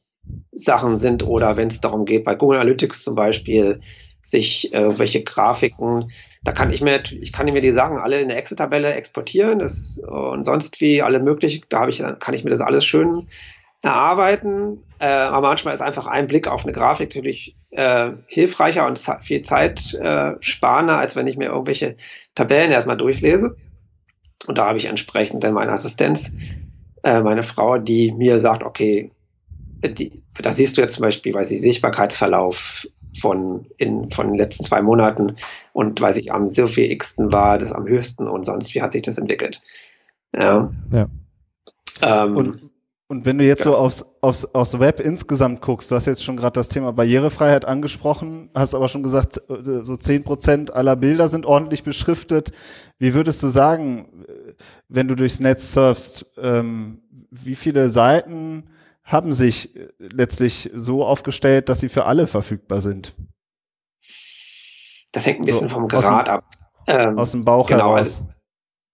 [0.52, 3.82] Sachen sind oder wenn es darum geht, bei Google Analytics zum Beispiel,
[4.22, 6.12] sich irgendwelche Grafiken,
[6.44, 10.00] da kann ich mir, ich kann mir die Sachen alle in eine Excel-Tabelle exportieren das,
[10.00, 13.28] und sonst wie alle möglichen, da habe ich, kann ich mir das alles schön
[13.82, 14.84] erarbeiten.
[15.00, 19.42] Äh, aber manchmal ist einfach ein Blick auf eine Grafik natürlich äh, hilfreicher und viel
[19.42, 21.96] Zeit äh, sparender, als wenn ich mir irgendwelche
[22.36, 23.56] Tabellen erstmal durchlese.
[24.48, 26.34] Und da habe ich entsprechend dann meine Assistenz,
[27.04, 29.10] äh, meine Frau, die mir sagt, okay,
[29.84, 32.88] die, da siehst du jetzt zum Beispiel, weiß ich, Sichtbarkeitsverlauf
[33.20, 35.38] von, in, von den letzten zwei Monaten
[35.74, 38.92] und weiß ich, am so viel x war das am höchsten und sonst, wie hat
[38.94, 39.62] sich das entwickelt?
[40.38, 40.72] Ja.
[40.92, 41.08] ja.
[42.02, 42.69] Ähm, und,
[43.10, 43.72] und wenn du jetzt ja.
[43.72, 47.66] so aufs, aufs, aufs Web insgesamt guckst, du hast jetzt schon gerade das Thema Barrierefreiheit
[47.66, 52.52] angesprochen, hast aber schon gesagt, so zehn Prozent aller Bilder sind ordentlich beschriftet.
[53.00, 54.26] Wie würdest du sagen,
[54.90, 58.70] wenn du durchs Netz surfst, ähm, wie viele Seiten
[59.04, 63.16] haben sich letztlich so aufgestellt, dass sie für alle verfügbar sind?
[65.14, 66.46] Das hängt ein bisschen so, vom Grad dem, ab.
[66.86, 68.22] Ähm, aus dem Bauch genau, heraus.
[68.22, 68.39] Also,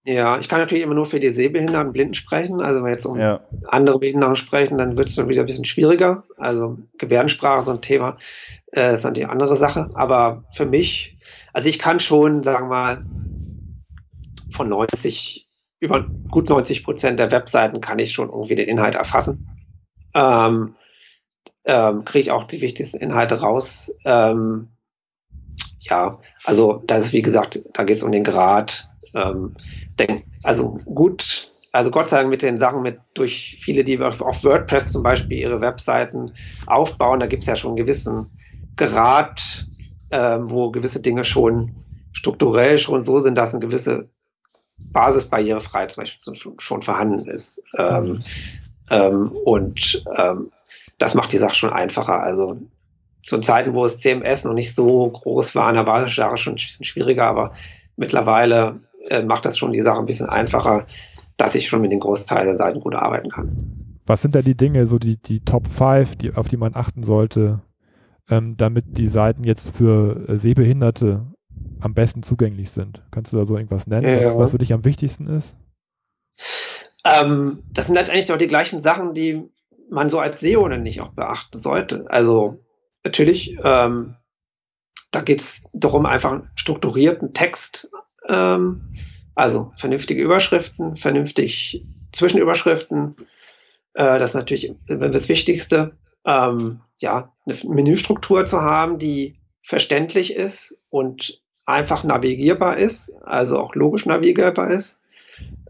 [0.06, 2.62] ja, ich kann natürlich immer nur für die Sehbehinderten und Blinden sprechen.
[2.62, 3.40] Also wenn wir jetzt um ja.
[3.68, 6.24] andere Behinderungen sprechen, dann wird es dann wieder ein bisschen schwieriger.
[6.38, 8.18] Also Gebärdensprache, so ein Thema,
[8.72, 9.90] äh, ist natürlich eine andere Sache.
[9.96, 11.18] Aber für mich,
[11.54, 13.06] also ich kann schon, sagen wir mal,
[14.52, 19.50] von 90, über gut 90 Prozent der Webseiten kann ich schon irgendwie den Inhalt erfassen.
[20.14, 20.76] Ähm,
[21.66, 23.92] ähm, kriege ich auch die wichtigsten Inhalte raus.
[24.06, 24.70] Ähm,
[25.80, 29.56] ja, also das ist wie gesagt, da geht es um den Grad ähm,
[29.98, 34.22] denk, also gut, also Gott sei Dank mit den Sachen mit durch viele, die auf,
[34.22, 36.34] auf WordPress zum Beispiel ihre Webseiten
[36.68, 38.28] aufbauen, da gibt es ja schon einen gewissen
[38.78, 39.68] Grad,
[40.12, 41.72] ähm, wo gewisse Dinge schon
[42.12, 44.10] strukturell schon so sind, dass eine gewisse
[44.94, 47.62] Basisbarrierefreiheit zum Beispiel schon, schon vorhanden ist.
[47.78, 48.24] Ähm,
[48.90, 50.52] ähm, und ähm,
[50.98, 52.22] das macht die Sache schon einfacher.
[52.22, 52.58] Also
[53.22, 56.56] zu Zeiten, wo es CMS noch nicht so groß war, da war es schon ein
[56.56, 57.54] bisschen schwieriger, aber
[57.98, 60.86] mittlerweile äh, macht das schon die Sache ein bisschen einfacher,
[61.38, 63.58] dass ich schon mit den Großteil der Seiten gut arbeiten kann.
[64.06, 67.04] Was sind da die Dinge, so die, die Top 5, die, auf die man achten
[67.04, 67.62] sollte,
[68.30, 71.26] ähm, damit die Seiten jetzt für äh, Sehbehinderte
[71.80, 73.04] am besten zugänglich sind?
[73.12, 74.28] Kannst du da so irgendwas nennen, ja.
[74.28, 75.56] was, was, für dich am wichtigsten ist?
[77.04, 79.50] Ähm, das sind letztendlich doch die gleichen Sachen, die
[79.90, 82.06] man so als SEO nicht auch beachten sollte.
[82.10, 82.64] Also
[83.04, 84.16] natürlich, ähm,
[85.12, 87.90] da geht es darum, einfach einen strukturierten Text
[88.28, 88.82] ähm,
[89.36, 93.16] also vernünftige Überschriften, vernünftig Zwischenüberschriften.
[93.94, 95.98] Äh, das ist natürlich das Wichtigste.
[96.26, 103.76] Ähm, ja, eine Menüstruktur zu haben, die verständlich ist und einfach navigierbar ist, also auch
[103.76, 105.00] logisch navigierbar ist.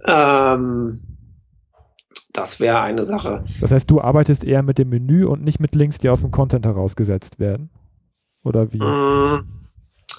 [0.06, 1.02] Ähm,
[2.34, 3.46] das wäre eine Sache.
[3.62, 6.32] Das heißt, du arbeitest eher mit dem Menü und nicht mit Links, die aus dem
[6.32, 7.70] Content herausgesetzt werden?
[8.44, 8.80] Oder wie?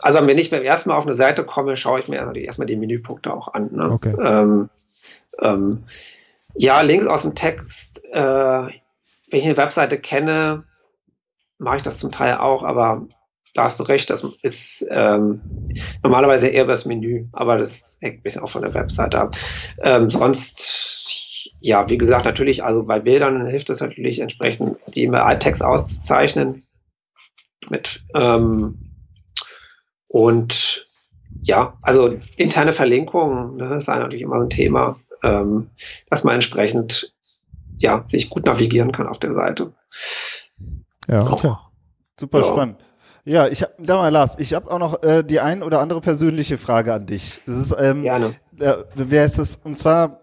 [0.07, 2.77] Also wenn ich beim ersten Mal auf eine Seite komme, schaue ich mir erstmal die
[2.77, 3.73] Menüpunkte auch an.
[3.73, 3.91] Ne?
[3.91, 4.15] Okay.
[4.23, 4.71] Ähm,
[5.43, 5.83] ähm,
[6.55, 8.71] ja, Links aus dem Text, äh, wenn
[9.31, 10.63] ich eine Webseite kenne,
[11.59, 13.09] mache ich das zum Teil auch, aber
[13.53, 15.41] da hast du recht, das ist ähm,
[16.05, 19.37] normalerweise eher das Menü, aber das hängt ein bisschen auch von der Webseite ab.
[19.83, 25.65] Ähm, sonst, ja, wie gesagt, natürlich, also bei Bildern hilft es natürlich entsprechend, die Alt-Text
[25.65, 26.63] auszuzeichnen
[27.69, 28.86] mit ähm,
[30.09, 30.87] und
[31.43, 35.71] ja, also interne Verlinkung ne, ist natürlich immer ein Thema, ähm,
[36.11, 37.13] dass man entsprechend
[37.79, 39.73] ja, sich gut navigieren kann auf der Seite.
[41.09, 41.55] Ja, okay.
[42.19, 42.45] Super ja.
[42.45, 42.77] spannend.
[43.25, 46.01] Ja, ich hab, sag mal, Lars, ich habe auch noch äh, die ein oder andere
[46.01, 47.41] persönliche Frage an dich.
[47.45, 48.35] Das ist, ähm, Gerne.
[48.59, 49.57] Äh, wer ist das?
[49.57, 50.21] Und zwar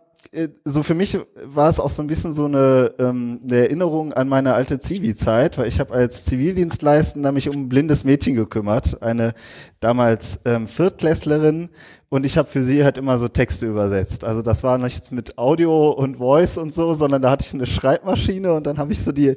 [0.64, 4.28] so für mich war es auch so ein bisschen so eine, ähm, eine Erinnerung an
[4.28, 9.34] meine alte Zivi-Zeit, weil ich habe als Zivildienstleistender mich um ein blindes Mädchen gekümmert, eine
[9.80, 11.70] damals ähm, Viertklässlerin
[12.10, 14.24] und ich habe für sie halt immer so Texte übersetzt.
[14.24, 17.66] Also das war nicht mit Audio und Voice und so, sondern da hatte ich eine
[17.66, 19.36] Schreibmaschine und dann habe ich so die,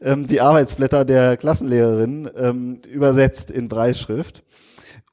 [0.00, 4.44] ähm, die Arbeitsblätter der Klassenlehrerin ähm, übersetzt in Breitschrift.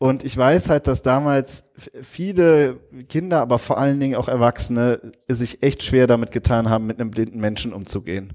[0.06, 2.78] Und ich weiß halt, dass damals viele
[3.10, 7.10] Kinder, aber vor allen Dingen auch Erwachsene sich echt schwer damit getan haben, mit einem
[7.10, 8.34] blinden Menschen umzugehen.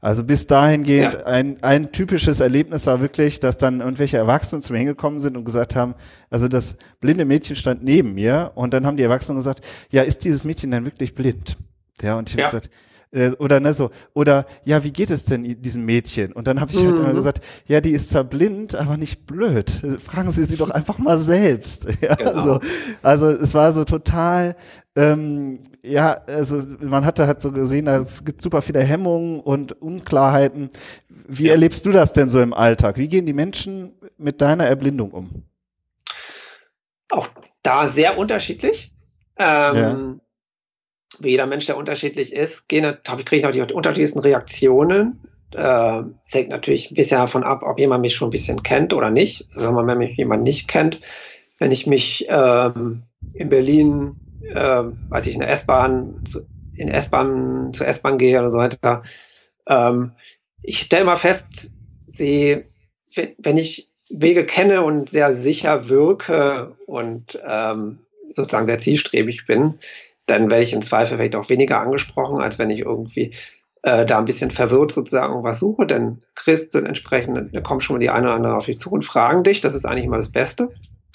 [0.00, 1.26] Also bis dahingehend ja.
[1.26, 5.44] ein, ein typisches Erlebnis war wirklich, dass dann irgendwelche Erwachsenen zu mir hingekommen sind und
[5.44, 5.94] gesagt haben,
[6.28, 10.24] also das blinde Mädchen stand neben mir und dann haben die Erwachsenen gesagt, ja, ist
[10.24, 11.56] dieses Mädchen denn wirklich blind?
[12.00, 12.48] Ja, und ich habe ja.
[12.48, 12.70] gesagt,
[13.38, 13.90] oder ne so.
[14.14, 16.32] Oder ja wie geht es denn diesem Mädchen?
[16.32, 16.98] Und dann habe ich halt mhm.
[16.98, 19.70] halt immer gesagt ja die ist zwar blind aber nicht blöd.
[20.04, 21.86] Fragen Sie sie doch einfach mal selbst.
[22.02, 22.32] Ja, genau.
[22.32, 22.60] also,
[23.02, 24.56] also es war so total
[24.96, 30.70] ähm, ja also man hatte halt so gesehen es gibt super viele Hemmungen und Unklarheiten.
[31.28, 31.52] Wie ja.
[31.52, 32.96] erlebst du das denn so im Alltag?
[32.96, 35.44] Wie gehen die Menschen mit deiner Erblindung um?
[37.10, 37.28] Auch
[37.62, 38.92] da sehr unterschiedlich.
[39.38, 40.14] Ähm, ja
[41.20, 45.20] wie jeder Mensch, der unterschiedlich ist, kriege ich natürlich die unterschiedlichsten Reaktionen.
[45.54, 48.92] Äh, es hängt natürlich ein bisschen davon ab, ob jemand mich schon ein bisschen kennt
[48.92, 49.46] oder nicht.
[49.54, 51.00] Also wenn man mich jemand nicht kennt,
[51.58, 53.02] wenn ich mich ähm,
[53.34, 54.16] in Berlin,
[54.50, 56.24] äh, weiß ich, in der S-Bahn,
[56.74, 59.02] in S-Bahn, zur S-Bahn gehe oder so weiter,
[59.66, 60.12] ähm,
[60.62, 61.70] ich stelle mal fest,
[62.06, 62.64] sie,
[63.38, 67.98] wenn ich Wege kenne und sehr sicher wirke und ähm,
[68.28, 69.78] sozusagen sehr zielstrebig bin,
[70.26, 73.34] dann werde ich im Zweifel vielleicht auch weniger angesprochen, als wenn ich irgendwie
[73.82, 75.86] äh, da ein bisschen verwirrt sozusagen was suche.
[75.86, 78.90] Denn Christ sind entsprechend, da kommen schon mal die eine oder andere auf dich zu
[78.90, 79.60] und fragen dich.
[79.60, 80.70] Das ist eigentlich immer das Beste.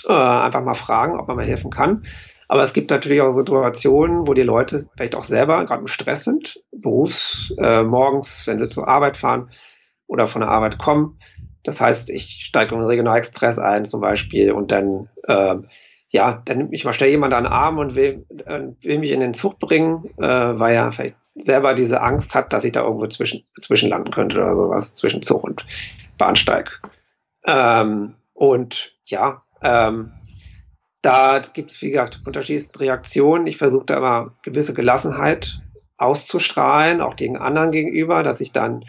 [0.05, 2.05] Äh, einfach mal fragen, ob man mal helfen kann.
[2.49, 6.23] Aber es gibt natürlich auch Situationen, wo die Leute vielleicht auch selber gerade im Stress
[6.23, 9.49] sind, berufs, äh, morgens, wenn sie zur Arbeit fahren
[10.07, 11.19] oder von der Arbeit kommen.
[11.63, 15.55] Das heißt, ich steige in den Regionalexpress ein zum Beispiel und dann, äh,
[16.09, 19.11] ja, dann nimmt mich mal schnell jemand an den Arm und will, äh, will mich
[19.11, 22.83] in den Zug bringen, äh, weil er vielleicht selber diese Angst hat, dass ich da
[22.83, 25.65] irgendwo zwischen, zwischenlanden könnte oder sowas, zwischen Zug und
[26.17, 26.81] Bahnsteig.
[27.45, 30.11] Ähm, und ja, ähm,
[31.01, 33.47] da gibt es, wie gesagt, unterschiedliche Reaktionen.
[33.47, 35.61] Ich versuche da immer gewisse Gelassenheit
[35.97, 38.85] auszustrahlen, auch gegen anderen gegenüber, dass ich dann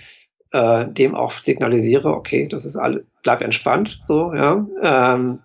[0.52, 4.66] äh, dem auch signalisiere, okay, das ist alles, bleib entspannt, so, ja.
[4.83, 5.40] Ähm,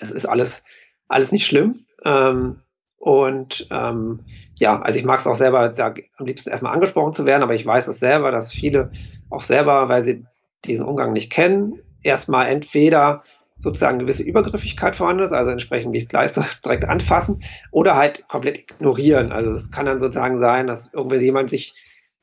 [0.00, 0.64] es ist alles,
[1.08, 1.86] alles nicht schlimm.
[2.04, 2.60] Ähm,
[2.98, 4.20] und ähm,
[4.54, 7.54] ja, also ich mag es auch selber, ja, am liebsten erstmal angesprochen zu werden, aber
[7.54, 8.90] ich weiß es selber, dass viele
[9.30, 10.24] auch selber, weil sie
[10.64, 13.22] diesen Umgang nicht kennen, erstmal entweder
[13.58, 16.32] sozusagen gewisse Übergriffigkeit vorhanden ist, also entsprechend wie gleich
[16.64, 19.32] direkt anfassen, oder halt komplett ignorieren.
[19.32, 21.74] Also es kann dann sozusagen sein, dass irgendwie jemand sich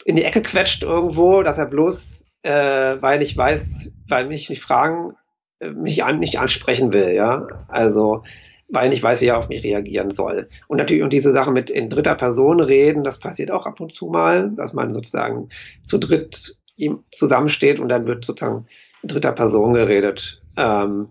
[0.06, 4.62] in die Ecke quetscht irgendwo, dass er bloß, äh, weil ich weiß, weil mich nicht
[4.62, 5.16] fragen,
[5.74, 7.48] mich an, nicht ansprechen will, ja.
[7.68, 8.24] Also
[8.72, 10.48] weil ich nicht weiß, wie er auf mich reagieren soll.
[10.68, 13.94] Und natürlich und diese Sache mit in dritter Person reden, das passiert auch ab und
[13.94, 15.50] zu mal, dass man sozusagen
[15.84, 18.66] zu dritt ihm zusammensteht und dann wird sozusagen
[19.04, 20.42] in dritter Person geredet.
[20.58, 21.10] Ähm,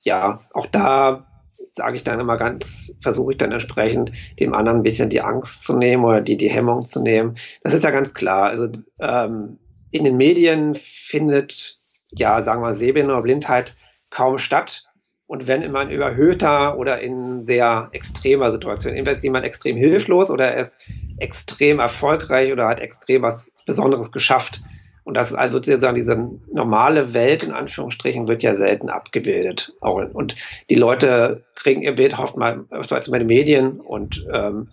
[0.00, 1.26] ja, auch da
[1.64, 5.62] sage ich dann immer ganz, versuche ich dann entsprechend dem anderen ein bisschen die Angst
[5.62, 7.36] zu nehmen oder die, die Hemmung zu nehmen.
[7.62, 8.48] Das ist ja ganz klar.
[8.48, 9.58] Also ähm,
[9.90, 11.78] in den Medien findet,
[12.10, 13.76] ja, sagen wir, Sehbehinderung oder Blindheit
[14.12, 14.84] kaum statt.
[15.26, 20.30] Und wenn immer in überhöhter oder in sehr extremer Situation, entweder ist jemand extrem hilflos
[20.30, 20.78] oder er ist
[21.16, 24.62] extrem erfolgreich oder hat extrem was Besonderes geschafft,
[25.04, 29.74] und das ist also sozusagen diese normale Welt in Anführungsstrichen wird ja selten abgebildet.
[29.80, 30.36] Und
[30.70, 34.68] die Leute kriegen ihr Bild oft mal öfters bei den Medien und ähm,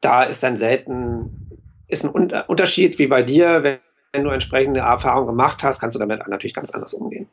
[0.00, 1.50] da ist dann selten,
[1.86, 2.10] ist ein
[2.46, 3.78] Unterschied wie bei dir, wenn,
[4.12, 7.28] wenn du entsprechende Erfahrungen gemacht hast, kannst du damit natürlich ganz anders umgehen.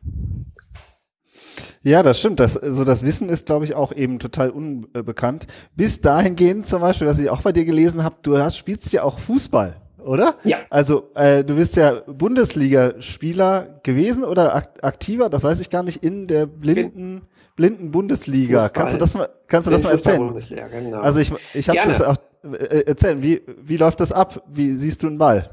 [1.86, 2.40] Ja, das stimmt.
[2.40, 5.46] Das, also das Wissen ist, glaube ich, auch eben total unbekannt.
[5.76, 9.04] Bis dahingehend zum Beispiel, was ich auch bei dir gelesen habe, du hast, spielst ja
[9.04, 10.36] auch Fußball oder?
[10.44, 10.60] Ja.
[10.70, 16.28] Also äh, du bist ja Bundesligaspieler gewesen oder aktiver, das weiß ich gar nicht, in
[16.28, 17.24] der blinden,
[17.56, 18.64] blinden Bundesliga.
[18.64, 18.74] Fußball.
[18.74, 20.70] Kannst du das mal, kannst du das mal erzählen?
[20.72, 21.02] Genau.
[21.02, 23.22] Also ich, ich habe das auch äh, erzählen.
[23.22, 24.44] Wie, wie läuft das ab?
[24.48, 25.50] Wie siehst du einen Ball?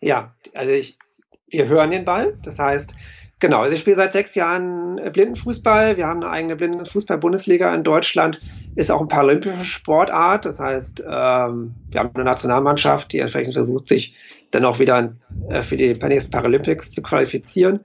[0.00, 0.96] Ja, also ich,
[1.48, 2.38] wir hören den Ball.
[2.42, 2.94] Das heißt,
[3.40, 5.96] Genau, also ich spiele seit sechs Jahren äh, Blindenfußball.
[5.96, 8.38] Wir haben eine eigene Blindenfußball-Bundesliga in Deutschland.
[8.76, 10.44] Ist auch eine paralympische Sportart.
[10.44, 14.14] Das heißt, ähm, wir haben eine Nationalmannschaft, die entsprechend versucht, sich
[14.50, 15.14] dann auch wieder
[15.48, 17.80] äh, für die nächsten Paralympics zu qualifizieren.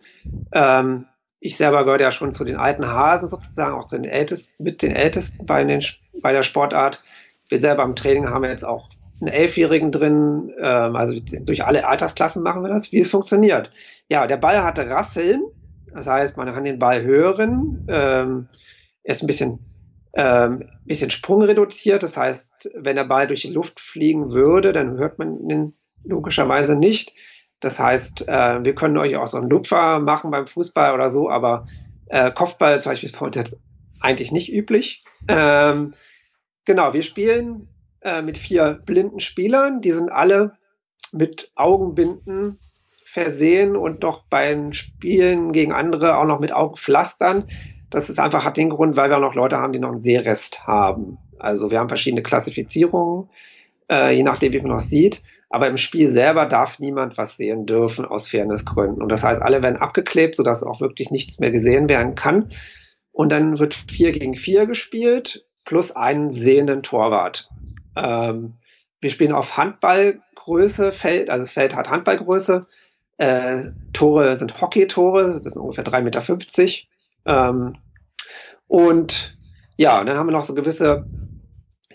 [0.52, 1.06] Ähm,
[1.40, 4.82] ich selber gehöre ja schon zu den alten Hasen sozusagen, auch zu den Ältesten, mit
[4.82, 5.82] den Ältesten bei, den,
[6.22, 7.02] bei der Sportart.
[7.48, 8.90] Wir selber im Training haben jetzt auch
[9.22, 10.54] einen Elfjährigen drin.
[10.60, 13.72] Ähm, also durch alle Altersklassen machen wir das, wie es funktioniert.
[14.10, 15.44] Ja, der Ball hatte Rasseln.
[15.94, 17.86] Das heißt, man kann den Ball hören.
[17.88, 18.48] Ähm,
[19.04, 19.60] er ist ein bisschen,
[20.14, 22.04] ähm, bisschen sprungreduziert.
[22.04, 25.74] Das heißt, wenn der Ball durch die Luft fliegen würde, dann hört man ihn
[26.04, 27.14] logischerweise nicht.
[27.62, 31.30] Das heißt, äh, wir können euch auch so einen Lupfer machen beim Fußball oder so,
[31.30, 31.66] aber
[32.08, 33.58] äh, Kopfball zum Beispiel ist bei uns jetzt
[34.00, 35.04] eigentlich nicht üblich.
[35.28, 35.94] Ähm,
[36.66, 37.70] genau, wir spielen
[38.06, 39.82] äh, mit vier blinden Spielern.
[39.82, 40.54] Die sind alle
[41.12, 42.60] mit Augenbinden
[43.04, 47.46] versehen und doch beim Spielen gegen andere auch noch mit Augenpflastern.
[47.90, 50.02] Das ist einfach hat den Grund, weil wir auch noch Leute haben, die noch einen
[50.02, 51.18] Sehrest haben.
[51.40, 53.30] Also wir haben verschiedene Klassifizierungen,
[53.92, 55.24] äh, je nachdem, wie man noch sieht.
[55.50, 59.02] Aber im Spiel selber darf niemand was sehen dürfen aus Fairnessgründen.
[59.02, 62.50] Und das heißt, alle werden abgeklebt, sodass auch wirklich nichts mehr gesehen werden kann.
[63.12, 67.50] Und dann wird vier gegen vier gespielt, plus einen sehenden Torwart.
[67.96, 68.54] Ähm,
[69.02, 72.68] wir spielen auf Handballgröße, Feld, also das Feld hat Handballgröße.
[73.18, 76.22] Äh, Tore sind Hockey-Tore, das sind ungefähr 3,50 Meter.
[77.26, 77.78] Ähm,
[78.68, 79.38] und
[79.78, 81.06] ja, und dann haben wir noch so gewisse,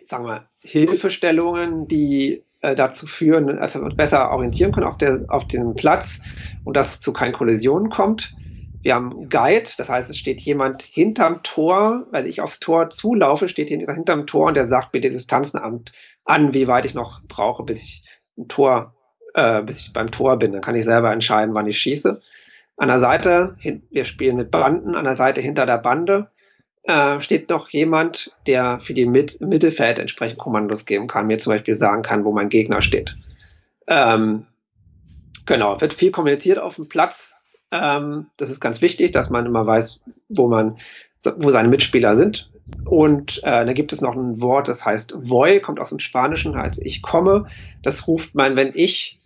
[0.06, 5.24] sagen wir, Hilfestellungen, die äh, dazu führen, dass wir uns besser orientieren können auf, der,
[5.28, 6.20] auf dem Platz
[6.64, 8.34] und dass es zu keinen Kollisionen kommt.
[8.82, 13.48] Wir haben Guide, das heißt, es steht jemand hinterm Tor, weil ich aufs Tor zulaufe,
[13.48, 15.84] steht jemand hinterm Tor und der sagt mir die Distanzen an,
[16.24, 18.04] an, wie weit ich noch brauche, bis ich
[18.38, 18.94] ein Tor,
[19.34, 20.52] äh, bis ich beim Tor bin.
[20.52, 22.22] Dann kann ich selber entscheiden, wann ich schieße.
[22.78, 23.56] An der Seite,
[23.90, 26.30] wir spielen mit Banden, an der Seite hinter der Bande
[26.84, 31.52] äh, steht noch jemand, der für die Mit Mittelfeld entsprechend Kommandos geben kann, mir zum
[31.52, 33.16] Beispiel sagen kann, wo mein Gegner steht.
[33.86, 34.46] Ähm,
[35.44, 37.36] genau, wird viel kommuniziert auf dem Platz.
[37.70, 40.78] Ähm, das ist ganz wichtig, dass man immer weiß, wo man,
[41.36, 42.50] wo seine Mitspieler sind.
[42.84, 46.56] Und äh, da gibt es noch ein Wort, das heißt voy, kommt aus dem Spanischen,
[46.56, 47.46] heißt ich komme.
[47.82, 49.20] Das ruft man, wenn ich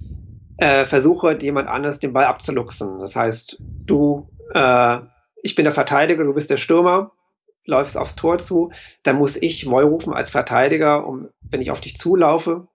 [0.56, 3.00] äh, versuche, jemand anderes den Ball abzuluxen.
[3.00, 4.98] Das heißt, du, äh,
[5.42, 7.12] ich bin der Verteidiger, du bist der Stürmer
[7.66, 11.80] läufst aufs Tor zu, dann muss ich Voy rufen als Verteidiger, um, wenn ich auf
[11.80, 12.68] dich zulaufe,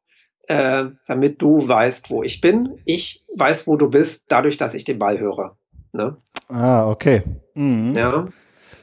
[0.48, 2.80] äh, damit du weißt, wo ich bin.
[2.86, 5.58] Ich weiß, wo du bist, dadurch, dass ich den Ball höre.
[5.92, 6.18] Ne?
[6.50, 7.24] Ah, okay.
[7.54, 7.96] Mhm.
[7.96, 8.28] Ja.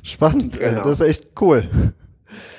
[0.02, 0.82] Spannend, genau.
[0.82, 1.68] das ist echt cool.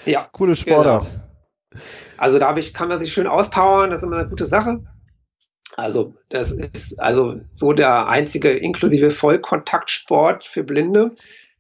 [0.06, 0.28] Ja.
[0.32, 1.12] Coole Sportart.
[1.12, 1.84] Genau.
[2.18, 4.84] Also da ich, kann man sich schön auspowern, das ist immer eine gute Sache.
[5.76, 11.12] Also das ist also so der einzige inklusive Vollkontaktsport für Blinde.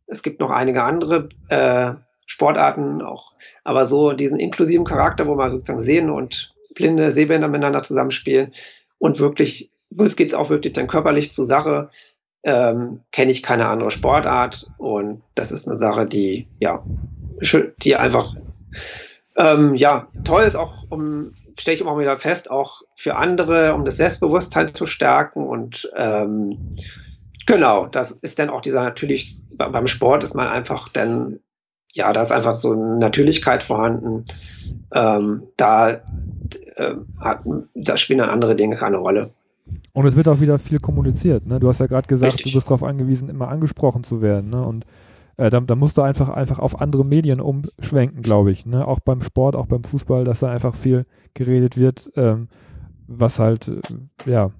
[0.07, 1.93] Es gibt noch einige andere äh,
[2.25, 7.83] Sportarten auch, aber so diesen inklusiven Charakter, wo man sozusagen Sehen und blinde Sehbänder miteinander
[7.83, 8.53] zusammenspielen
[8.97, 11.89] und wirklich, es geht auch wirklich dann körperlich zur Sache,
[12.47, 16.83] ähm, kenne ich keine andere Sportart und das ist eine Sache, die ja,
[17.83, 18.33] die einfach
[19.35, 23.83] ähm, ja toll ist auch um stelle ich immer wieder fest, auch für andere, um
[23.83, 26.71] das Selbstbewusstsein zu stärken und ähm,
[27.47, 31.39] Genau, das ist dann auch dieser natürlich, beim Sport ist man einfach dann,
[31.93, 34.25] ja, da ist einfach so eine Natürlichkeit vorhanden.
[34.93, 35.91] Ähm, da,
[36.75, 37.39] äh, hat,
[37.73, 39.31] da spielen dann andere Dinge keine Rolle.
[39.93, 41.45] Und es wird auch wieder viel kommuniziert.
[41.45, 41.59] Ne?
[41.59, 42.51] Du hast ja gerade gesagt, Richtig.
[42.51, 44.49] du bist darauf angewiesen, immer angesprochen zu werden.
[44.49, 44.63] Ne?
[44.63, 44.85] Und
[45.37, 48.65] äh, da, da, musst du einfach, einfach auf andere Medien umschwenken, glaube ich.
[48.65, 48.87] Ne?
[48.87, 52.47] Auch beim Sport, auch beim Fußball, dass da einfach viel geredet wird, ähm,
[53.07, 53.81] was halt, äh,
[54.29, 54.51] ja,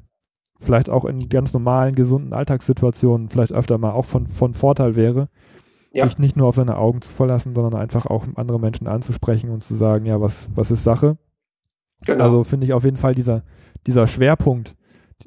[0.60, 5.30] vielleicht auch in ganz normalen, gesunden Alltagssituationen vielleicht öfter mal auch von, von Vorteil wäre,
[5.92, 6.06] ja.
[6.06, 9.64] sich nicht nur auf seine Augen zu verlassen, sondern einfach auch andere Menschen anzusprechen und
[9.64, 11.18] zu sagen, ja, was, was ist Sache?
[12.06, 12.24] Genau.
[12.24, 13.44] Also finde ich auf jeden Fall dieser,
[13.86, 14.76] dieser Schwerpunkt,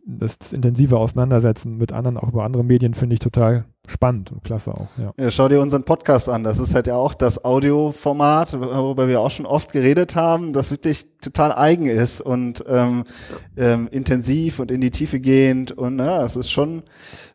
[0.04, 4.44] das, das intensive Auseinandersetzen mit anderen, auch über andere Medien, finde ich total spannend und
[4.44, 4.88] klasse auch.
[4.98, 5.12] Ja.
[5.18, 6.44] ja, schau dir unseren Podcast an.
[6.44, 10.70] Das ist halt ja auch das Audioformat, worüber wir auch schon oft geredet haben, das
[10.70, 13.04] wirklich total eigen ist und ähm,
[13.56, 15.72] ähm, intensiv und in die Tiefe gehend.
[15.72, 16.82] Und na, es ist schon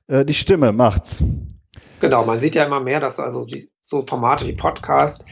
[0.08, 1.24] äh, die Stimme macht's.
[2.00, 5.26] Genau, man sieht ja immer mehr, dass also die, so Formate wie Podcast,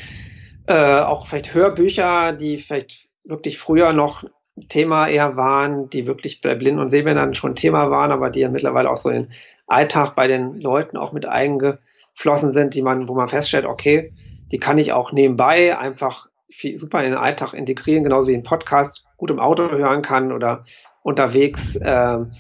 [0.68, 4.24] äh, auch vielleicht Hörbücher, die vielleicht wirklich früher noch
[4.70, 8.50] Thema eher waren, die wirklich bei Blinden und Sehbändern schon Thema waren, aber die ja
[8.50, 9.34] mittlerweile auch so in den
[9.68, 14.14] Alltag bei den Leuten auch mit eingeflossen sind, die man, wo man feststellt, okay,
[14.52, 18.44] die kann ich auch nebenbei einfach viel, super in den Alltag integrieren, genauso wie ein
[18.44, 20.66] Podcast gut im Auto hören kann oder
[21.02, 22.34] unterwegs, ähm,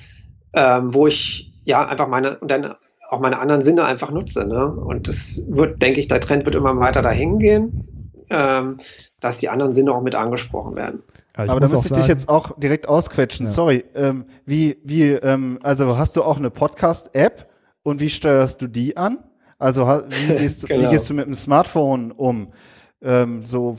[0.53, 2.75] ähm, wo ich ja einfach meine und dann
[3.09, 4.45] auch meine anderen Sinne einfach nutze.
[4.45, 4.75] Ne?
[4.75, 8.79] Und das wird, denke ich, der Trend wird immer weiter dahin gehen, ähm,
[9.19, 11.03] dass die anderen Sinne auch mit angesprochen werden.
[11.35, 13.47] Also Aber da müsste ich dich jetzt auch direkt ausquetschen.
[13.47, 13.51] Ja.
[13.51, 13.85] Sorry.
[13.95, 17.49] Ähm, wie, wie, ähm, also hast du auch eine Podcast-App
[17.81, 19.19] und wie steuerst du die an?
[19.57, 20.81] Also wie gehst, genau.
[20.81, 22.53] wie gehst du mit dem Smartphone um?
[23.01, 23.77] Ähm, so,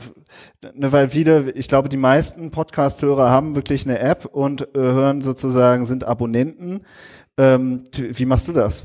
[0.73, 5.21] ne, weil viele, ich glaube, die meisten Podcast-Hörer haben wirklich eine App und äh, hören
[5.21, 6.85] sozusagen, sind Abonnenten.
[7.37, 8.83] Ähm, wie machst du das?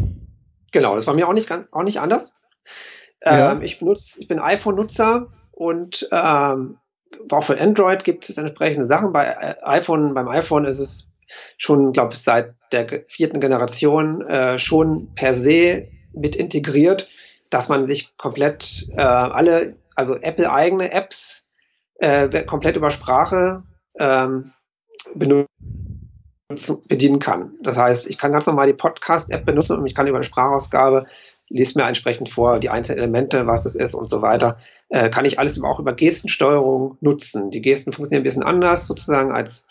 [0.73, 2.37] Genau, das war mir auch nicht, auch nicht anders.
[3.23, 3.53] Ja.
[3.53, 6.79] Ähm, ich benutze, ich bin iPhone-Nutzer und ähm,
[7.31, 9.13] auch für Android gibt es entsprechende Sachen.
[9.13, 11.07] Bei äh, iPhone, beim iPhone ist es
[11.59, 17.09] schon, glaube ich, seit der vierten Generation äh, schon per se mit integriert,
[17.51, 21.49] dass man sich komplett äh, alle, also Apple-eigene Apps
[21.99, 23.63] äh, komplett über Sprache
[23.99, 24.53] ähm,
[25.15, 25.47] benutzen,
[26.89, 27.53] bedienen kann.
[27.63, 31.07] Das heißt, ich kann ganz normal die Podcast-App benutzen und ich kann über eine Sprachausgabe
[31.51, 35.25] liest mir entsprechend vor, die einzelnen Elemente, was es ist und so weiter, äh, kann
[35.25, 37.51] ich alles auch über Gestensteuerung nutzen.
[37.51, 39.67] Die Gesten funktionieren ein bisschen anders sozusagen als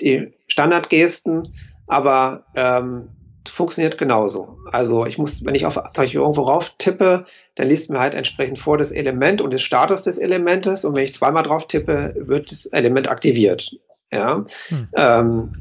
[0.00, 1.54] die Standardgesten,
[1.86, 3.10] aber ähm,
[3.48, 4.58] funktioniert genauso.
[4.70, 7.26] Also ich muss, wenn ich auf ich irgendwo rauf tippe,
[7.56, 11.04] dann liest mir halt entsprechend vor das Element und des Status des Elementes und wenn
[11.04, 13.70] ich zweimal drauf tippe, wird das Element aktiviert.
[14.10, 14.44] Ja.
[14.68, 14.88] Hm.
[14.96, 15.52] Ähm,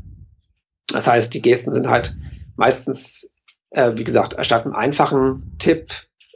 [0.88, 2.16] das heißt, die Gesten sind halt
[2.56, 3.30] meistens
[3.74, 5.92] äh, wie gesagt, statt einem einfachen Tipp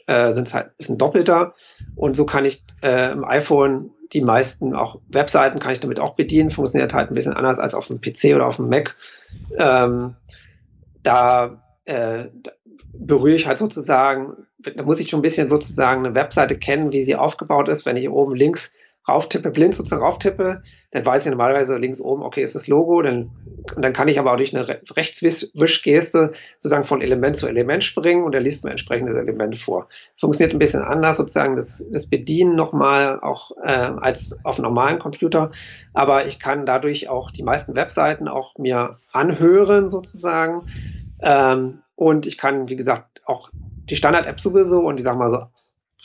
[0.07, 1.53] äh, sind halt, ist ein doppelter
[1.95, 6.15] und so kann ich äh, im iPhone die meisten auch Webseiten kann ich damit auch
[6.15, 8.95] bedienen, funktioniert halt ein bisschen anders als auf dem PC oder auf dem Mac.
[9.57, 10.15] Ähm,
[11.03, 12.51] da, äh, da
[12.93, 17.03] berühre ich halt sozusagen, da muss ich schon ein bisschen sozusagen eine Webseite kennen, wie
[17.03, 17.85] sie aufgebaut ist.
[17.85, 18.71] Wenn ich oben links
[19.08, 23.32] rauftippe, blind sozusagen rauftippe, dann weiß ich normalerweise links oben, okay, ist das Logo, dann,
[23.78, 28.24] dann kann ich aber auch durch eine Re Rechtswischgeste sozusagen von Element zu Element springen
[28.24, 29.88] und er liest mir entsprechendes Element vor.
[30.20, 35.51] Funktioniert ein bisschen anders sozusagen das, das Bedienen nochmal auch äh, als auf normalen Computer,
[35.93, 40.68] aber ich kann dadurch auch die meisten Webseiten auch mir anhören sozusagen
[41.22, 45.47] ähm, und ich kann, wie gesagt, auch die Standard-App sowieso und ich sag mal so,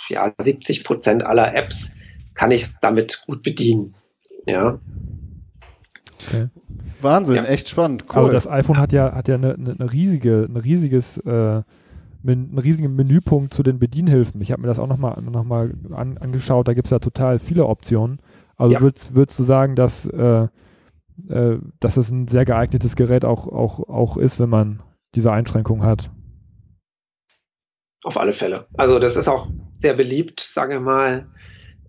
[0.09, 1.95] ja, 70 Prozent aller Apps
[2.35, 3.95] kann ich es damit gut bedienen.
[4.47, 4.78] Ja.
[6.26, 6.49] Okay.
[7.01, 7.45] Wahnsinn, ja.
[7.45, 8.05] echt spannend.
[8.09, 8.22] Cool.
[8.22, 11.62] Aber das iPhone hat ja, hat ja eine, eine riesige, ein riesiges, äh,
[12.24, 14.41] einen riesigen Menüpunkt zu den Bedienhilfen.
[14.41, 17.39] Ich habe mir das auch nochmal noch mal an, angeschaut, da gibt es ja total
[17.39, 18.20] viele Optionen.
[18.57, 18.80] Also ja.
[18.80, 20.47] würdest, würdest du sagen, dass, äh,
[21.28, 24.83] äh, dass es ein sehr geeignetes Gerät auch, auch, auch ist, wenn man
[25.14, 26.11] diese Einschränkung hat?
[28.05, 28.66] Auf alle Fälle.
[28.74, 31.26] Also das ist auch sehr beliebt, sage ich mal.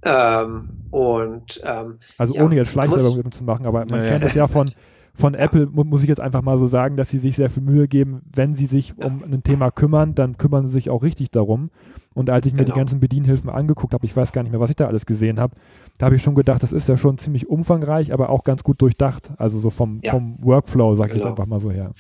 [0.05, 4.47] Ähm, und ähm, also ohne jetzt Schleichwerbung zu machen, aber man ja, kennt es ja
[4.47, 4.69] von
[5.15, 7.87] von Apple muss ich jetzt einfach mal so sagen, dass sie sich sehr viel Mühe
[7.87, 11.69] geben, wenn sie sich um ein Thema kümmern, dann kümmern sie sich auch richtig darum.
[12.15, 12.73] Und als ich mir genau.
[12.73, 15.39] die ganzen Bedienhilfen angeguckt habe, ich weiß gar nicht mehr, was ich da alles gesehen
[15.39, 15.55] habe,
[15.97, 18.81] da habe ich schon gedacht, das ist ja schon ziemlich umfangreich, aber auch ganz gut
[18.81, 19.29] durchdacht.
[19.37, 20.11] Also so vom, ja.
[20.11, 21.23] vom Workflow, sage genau.
[21.23, 21.93] ich einfach mal so her.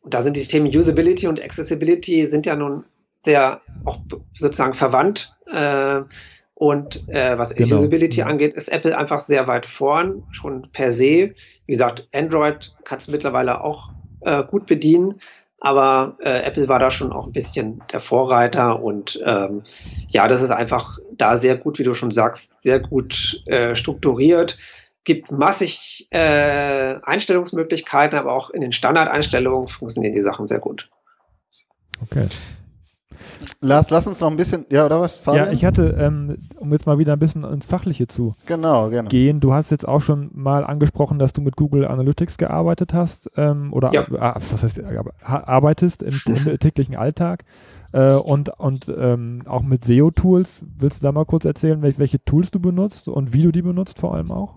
[0.00, 2.84] Und da sind die Themen Usability und Accessibility sind ja nun
[3.24, 4.00] sehr auch
[4.34, 5.36] sozusagen verwandt.
[5.46, 6.02] Äh,
[6.54, 7.76] und äh, was genau.
[7.76, 11.34] Usability angeht, ist Apple einfach sehr weit vorn, schon per se.
[11.66, 13.90] Wie gesagt, Android kannst du mittlerweile auch
[14.20, 15.20] äh, gut bedienen,
[15.58, 19.62] aber äh, Apple war da schon auch ein bisschen der Vorreiter und ähm,
[20.08, 24.58] ja, das ist einfach da sehr gut, wie du schon sagst, sehr gut äh, strukturiert.
[25.04, 30.88] Gibt massig äh, Einstellungsmöglichkeiten, aber auch in den Standardeinstellungen funktionieren die Sachen sehr gut.
[32.02, 32.22] Okay.
[33.60, 35.18] Lars, lass uns noch ein bisschen, ja, oder was?
[35.18, 35.46] Fabian?
[35.46, 39.08] Ja, ich hatte, ähm, um jetzt mal wieder ein bisschen ins Fachliche zu genau, gerne.
[39.08, 43.30] gehen, du hast jetzt auch schon mal angesprochen, dass du mit Google Analytics gearbeitet hast
[43.36, 44.02] ähm, oder ja.
[44.02, 44.82] äh, was heißt,
[45.22, 47.44] arbeitest im, im täglichen Alltag
[47.92, 50.64] äh, und, und ähm, auch mit SEO-Tools.
[50.78, 53.62] Willst du da mal kurz erzählen, welche, welche Tools du benutzt und wie du die
[53.62, 54.54] benutzt vor allem auch?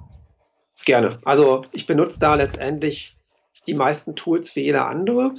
[0.84, 1.20] Gerne.
[1.24, 3.18] Also ich benutze da letztendlich
[3.68, 5.36] die meisten Tools wie jeder andere.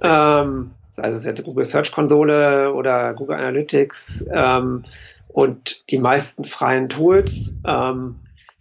[0.00, 4.84] Ähm, sei es jetzt Google Search Konsole oder Google Analytics ähm,
[5.28, 7.60] und die meisten freien Tools.
[7.64, 8.16] Ähm,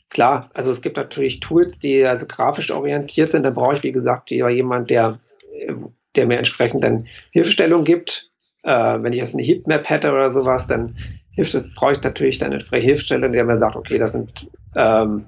[0.09, 3.43] klar, also es gibt natürlich Tools, die also grafisch orientiert sind.
[3.43, 5.19] Da brauche ich, wie gesagt, jemand, der,
[6.15, 8.29] der mir entsprechend dann Hilfestellung gibt.
[8.63, 10.95] Äh, wenn ich jetzt eine Heatmap hätte oder sowas, dann
[11.31, 15.25] hilft es, brauche ich natürlich dann entsprechend Hilfestellung, der mir sagt, okay, das sind ähm,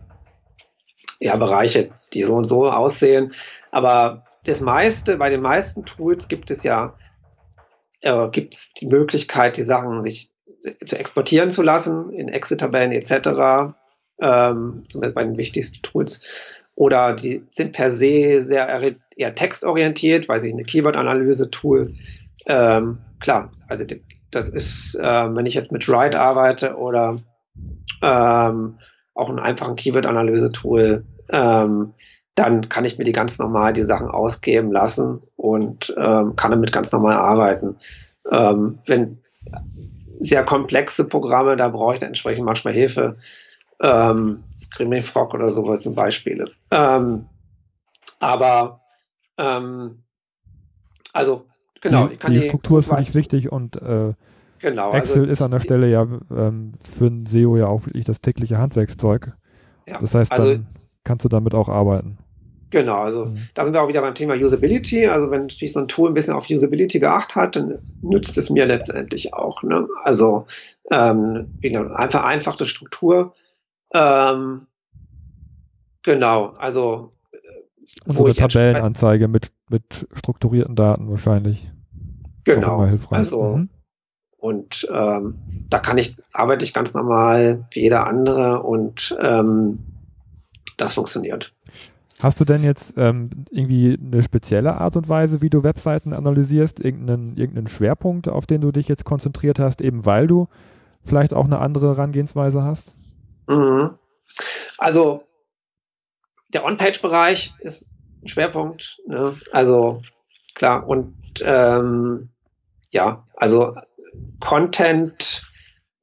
[1.20, 3.34] ja Bereiche, die so und so aussehen.
[3.72, 6.96] Aber das meiste, bei den meisten Tools gibt es ja
[8.02, 10.32] äh, gibt es die Möglichkeit, die Sachen sich
[10.86, 13.74] zu exportieren zu lassen in Excel-Tabellen etc.
[14.22, 16.22] Ähm, zumindest bei den wichtigsten Tools.
[16.76, 21.94] Oder die sind per se sehr eher textorientiert, weiß ich, eine Keyword-Analyse-Tool.
[22.46, 23.86] Ähm, klar, also
[24.32, 27.20] das ist, äh, wenn ich jetzt mit Write arbeite oder
[28.02, 28.80] ähm,
[29.14, 31.94] auch einen einfachen Keyword-Analyse-Tool, ähm,
[32.40, 36.72] dann kann ich mir die ganz normal die Sachen ausgeben lassen und ähm, kann damit
[36.72, 37.76] ganz normal arbeiten.
[38.32, 39.18] Ähm, wenn
[40.20, 43.18] sehr komplexe Programme, da brauche ich dann entsprechend manchmal Hilfe.
[43.82, 46.50] Ähm, Screaming Frog oder sowas zum Beispiel.
[46.72, 47.26] Ähm,
[48.20, 48.82] aber
[49.38, 50.04] ähm,
[51.12, 51.46] also
[51.82, 54.14] genau, die, ich kann die, die Struktur ist für dich wichtig und äh,
[54.60, 58.06] genau, Excel also, ist an der Stelle ja ähm, für ein SEO ja auch wirklich
[58.06, 59.34] das tägliche Handwerkszeug.
[59.88, 60.68] Ja, das heißt, also, dann
[61.04, 62.18] kannst du damit auch arbeiten.
[62.72, 63.48] Genau, also mhm.
[63.56, 65.08] da sind wir auch wieder beim Thema Usability.
[65.08, 68.50] Also wenn natürlich so ein Tool ein bisschen auf Usability geachtet hat, dann nützt es
[68.50, 69.64] mir letztendlich auch.
[69.64, 69.88] Ne?
[70.04, 70.46] Also
[70.92, 73.34] ähm, eine vereinfachte Struktur.
[73.94, 74.68] Ähm,
[76.04, 77.38] genau, also äh,
[78.06, 81.72] unsere Tabellenanzeige mit, mit strukturierten Daten wahrscheinlich.
[82.44, 82.88] Genau.
[83.10, 83.70] Also mhm.
[84.38, 85.40] und ähm,
[85.70, 89.80] da kann ich arbeite ich ganz normal wie jeder andere und ähm,
[90.78, 91.54] das funktioniert.
[92.22, 96.80] Hast du denn jetzt ähm, irgendwie eine spezielle Art und Weise, wie du Webseiten analysierst,
[96.80, 100.48] irgendeinen, irgendeinen Schwerpunkt, auf den du dich jetzt konzentriert hast, eben weil du
[101.04, 102.94] vielleicht auch eine andere Herangehensweise hast?
[103.48, 103.92] Mhm.
[104.78, 105.24] Also
[106.50, 107.86] der On-Page-Bereich ist
[108.22, 108.98] ein Schwerpunkt.
[109.08, 109.36] Ne?
[109.52, 110.02] Also
[110.56, 112.30] klar, und ähm,
[112.92, 113.76] ja, also
[114.42, 115.44] Content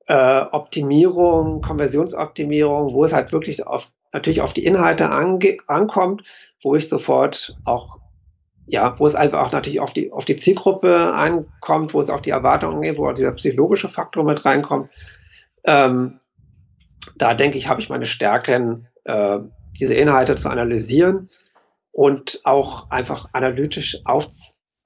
[0.07, 6.25] äh, Optimierung, Konversionsoptimierung, wo es halt wirklich auf, natürlich auf die Inhalte ankommt,
[6.63, 8.01] wo ich sofort auch,
[8.67, 12.21] ja, wo es einfach auch natürlich auf die, auf die Zielgruppe ankommt, wo es auch
[12.21, 14.91] die Erwartungen geht, wo auch dieser psychologische Faktor mit reinkommt.
[15.65, 16.19] Ähm,
[17.17, 19.39] da denke ich, habe ich meine Stärken, äh,
[19.79, 21.31] diese Inhalte zu analysieren
[21.93, 24.27] und auch einfach analytisch auf,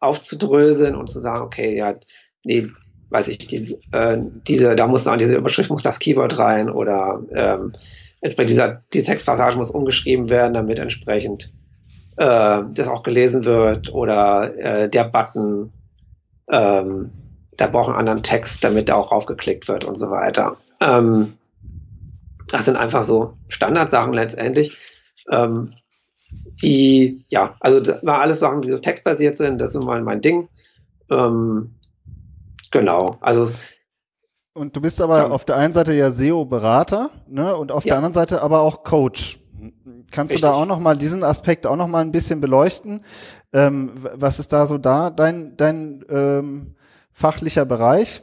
[0.01, 1.95] aufzudröseln und zu sagen, okay, ja,
[2.43, 2.69] nee,
[3.11, 7.23] weiß ich, diese, äh, diese, da muss an diese Überschrift muss das Keyword rein oder
[7.33, 7.73] ähm,
[8.21, 11.53] entsprechend dieser, die Textpassage muss umgeschrieben werden, damit entsprechend
[12.17, 15.73] äh, das auch gelesen wird oder äh, der Button,
[16.51, 17.11] ähm,
[17.59, 20.57] der braucht einen anderen Text, damit der auch aufgeklickt wird und so weiter.
[20.81, 21.35] Ähm,
[22.49, 24.77] das sind einfach so Standardsachen letztendlich.
[25.31, 25.75] Ähm,
[26.63, 30.21] die, ja, also das war alles Sachen, die so textbasiert sind, das ist immer mein
[30.21, 30.49] Ding.
[31.11, 31.75] Ähm,
[32.71, 33.51] Genau, also.
[34.53, 35.29] Und du bist aber ja.
[35.29, 37.91] auf der einen Seite ja SEO-Berater, ne, und auf ja.
[37.91, 39.39] der anderen Seite aber auch Coach.
[40.11, 40.41] Kannst Richtig.
[40.41, 43.05] du da auch noch mal diesen Aspekt auch noch mal ein bisschen beleuchten?
[43.53, 46.75] Ähm, was ist da so da dein dein ähm,
[47.13, 48.23] fachlicher Bereich?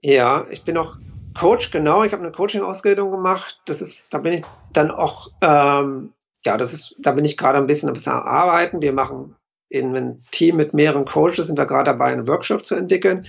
[0.00, 0.96] Ja, ich bin auch
[1.38, 2.02] Coach, genau.
[2.02, 3.60] Ich habe eine Coaching-Ausbildung gemacht.
[3.66, 6.12] Das ist, da bin ich dann auch, ähm,
[6.44, 8.82] ja, das ist, da bin ich gerade ein bisschen, ein bisschen am Arbeiten.
[8.82, 9.36] Wir machen
[9.68, 13.26] in einem Team mit mehreren Coaches sind wir gerade dabei, einen Workshop zu entwickeln.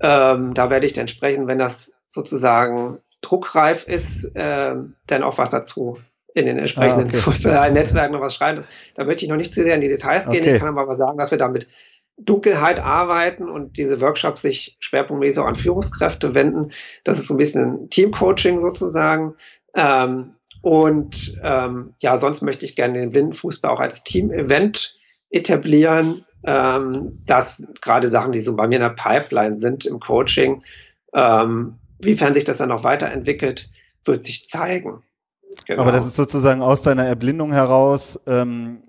[0.00, 4.74] Ähm, da werde ich dann sprechen, wenn das sozusagen druckreif ist, äh,
[5.06, 5.98] dann auch was dazu
[6.34, 7.30] in den entsprechenden ah, okay.
[7.32, 8.64] sozialen Netzwerken noch was schreiben.
[8.94, 10.42] Da möchte ich noch nicht zu sehr in die Details gehen.
[10.42, 10.54] Okay.
[10.54, 11.66] Ich kann aber sagen, dass wir da mit
[12.16, 16.72] Dunkelheit arbeiten und diese Workshops sich schwerpunktmäßig auch an Führungskräfte wenden.
[17.04, 19.34] Das ist so ein bisschen Teamcoaching sozusagen.
[19.74, 24.98] Ähm, und ähm, ja, sonst möchte ich gerne den Blindenfußball auch als Team-Event
[25.30, 30.62] etablieren ähm, dass gerade Sachen, die so bei mir in der Pipeline sind im Coaching,
[31.14, 33.70] ähm, wiefern sich das dann noch weiterentwickelt,
[34.04, 35.02] wird sich zeigen.
[35.66, 35.82] Genau.
[35.82, 38.82] Aber das ist sozusagen aus deiner Erblindung heraus, ähm,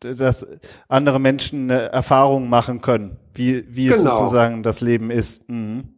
[0.00, 0.46] dass
[0.88, 3.96] andere Menschen eine Erfahrung machen können, wie, wie genau.
[3.96, 5.48] es sozusagen das Leben ist.
[5.48, 5.94] Mhm.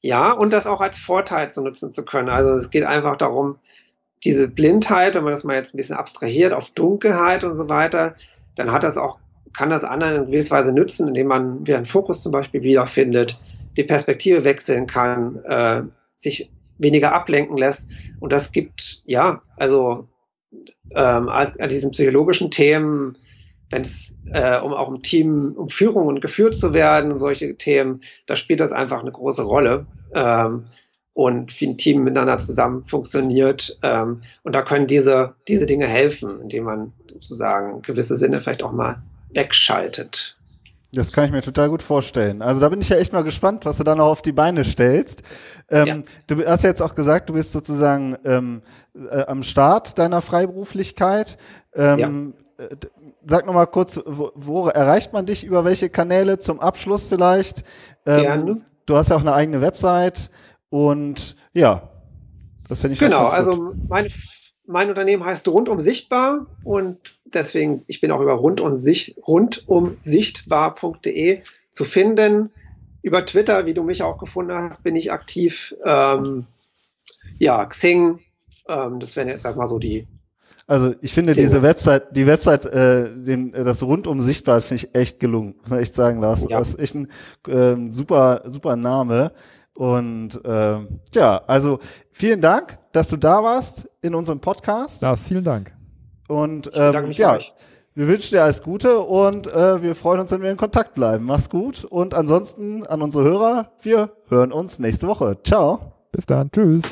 [0.00, 2.28] Ja, und das auch als Vorteil zu nutzen zu können.
[2.28, 3.56] Also es geht einfach darum,
[4.24, 8.14] diese Blindheit, wenn man das mal jetzt ein bisschen abstrahiert auf Dunkelheit und so weiter,
[8.56, 9.18] dann hat das auch
[9.52, 13.38] kann das anderen in gewisser Weise nützen, indem man wieder einen Fokus zum Beispiel wiederfindet,
[13.76, 15.82] die Perspektive wechseln kann, äh,
[16.16, 17.88] sich weniger ablenken lässt.
[18.20, 20.08] Und das gibt, ja, also
[20.94, 23.18] ähm, an diesen psychologischen Themen,
[23.70, 27.56] wenn es äh, um auch im Team, um Führung und geführt zu werden und solche
[27.56, 29.86] Themen, da spielt das einfach eine große Rolle.
[30.14, 30.66] Ähm,
[31.18, 33.76] und wie ein Team miteinander zusammen funktioniert.
[33.82, 38.70] Ähm, und da können diese, diese Dinge helfen, indem man sozusagen gewisse Sinne vielleicht auch
[38.70, 39.02] mal
[39.38, 40.36] wegschaltet.
[40.92, 42.42] Das kann ich mir total gut vorstellen.
[42.42, 44.64] Also da bin ich ja echt mal gespannt, was du da noch auf die Beine
[44.64, 45.22] stellst.
[45.68, 45.98] Ähm, ja.
[46.26, 48.62] Du hast ja jetzt auch gesagt, du bist sozusagen ähm,
[48.94, 51.36] äh, am Start deiner Freiberuflichkeit.
[51.74, 52.64] Ähm, ja.
[52.64, 52.76] Äh,
[53.26, 55.44] sag noch mal kurz, wo, wo, erreicht man dich?
[55.44, 56.38] Über welche Kanäle?
[56.38, 57.64] Zum Abschluss vielleicht.
[58.06, 58.60] Ähm, Gerne.
[58.86, 60.30] Du hast ja auch eine eigene Website
[60.70, 61.90] und ja,
[62.66, 64.08] das finde ich Genau, also meine
[64.68, 71.84] mein Unternehmen heißt Rundum Sichtbar und deswegen, ich bin auch über rundum, Sicht, rundumsichtbar.de zu
[71.84, 72.50] finden.
[73.02, 75.74] Über Twitter, wie du mich auch gefunden hast, bin ich aktiv.
[75.84, 76.46] Ähm,
[77.38, 78.20] ja, Xing,
[78.68, 80.06] ähm, das wären jetzt erstmal so die.
[80.66, 81.46] Also ich finde Dinge.
[81.46, 85.78] diese Website, die Website, äh, den, das rundum sichtbar finde ich echt gelungen, muss man
[85.78, 86.46] echt sagen, Lars.
[86.48, 86.58] Ja.
[86.58, 87.08] Das ist echt ein
[87.48, 89.32] äh, super, super Name.
[89.78, 90.78] Und äh,
[91.12, 91.78] ja, also
[92.10, 95.02] vielen Dank, dass du da warst in unserem Podcast.
[95.02, 95.77] Lars, vielen Dank.
[96.28, 97.38] Und ähm, ja,
[97.94, 101.24] wir wünschen dir alles Gute und äh, wir freuen uns, wenn wir in Kontakt bleiben.
[101.24, 105.36] Mach's gut und ansonsten an unsere Hörer, wir hören uns nächste Woche.
[105.42, 105.80] Ciao.
[106.12, 106.50] Bis dann.
[106.52, 106.84] Tschüss.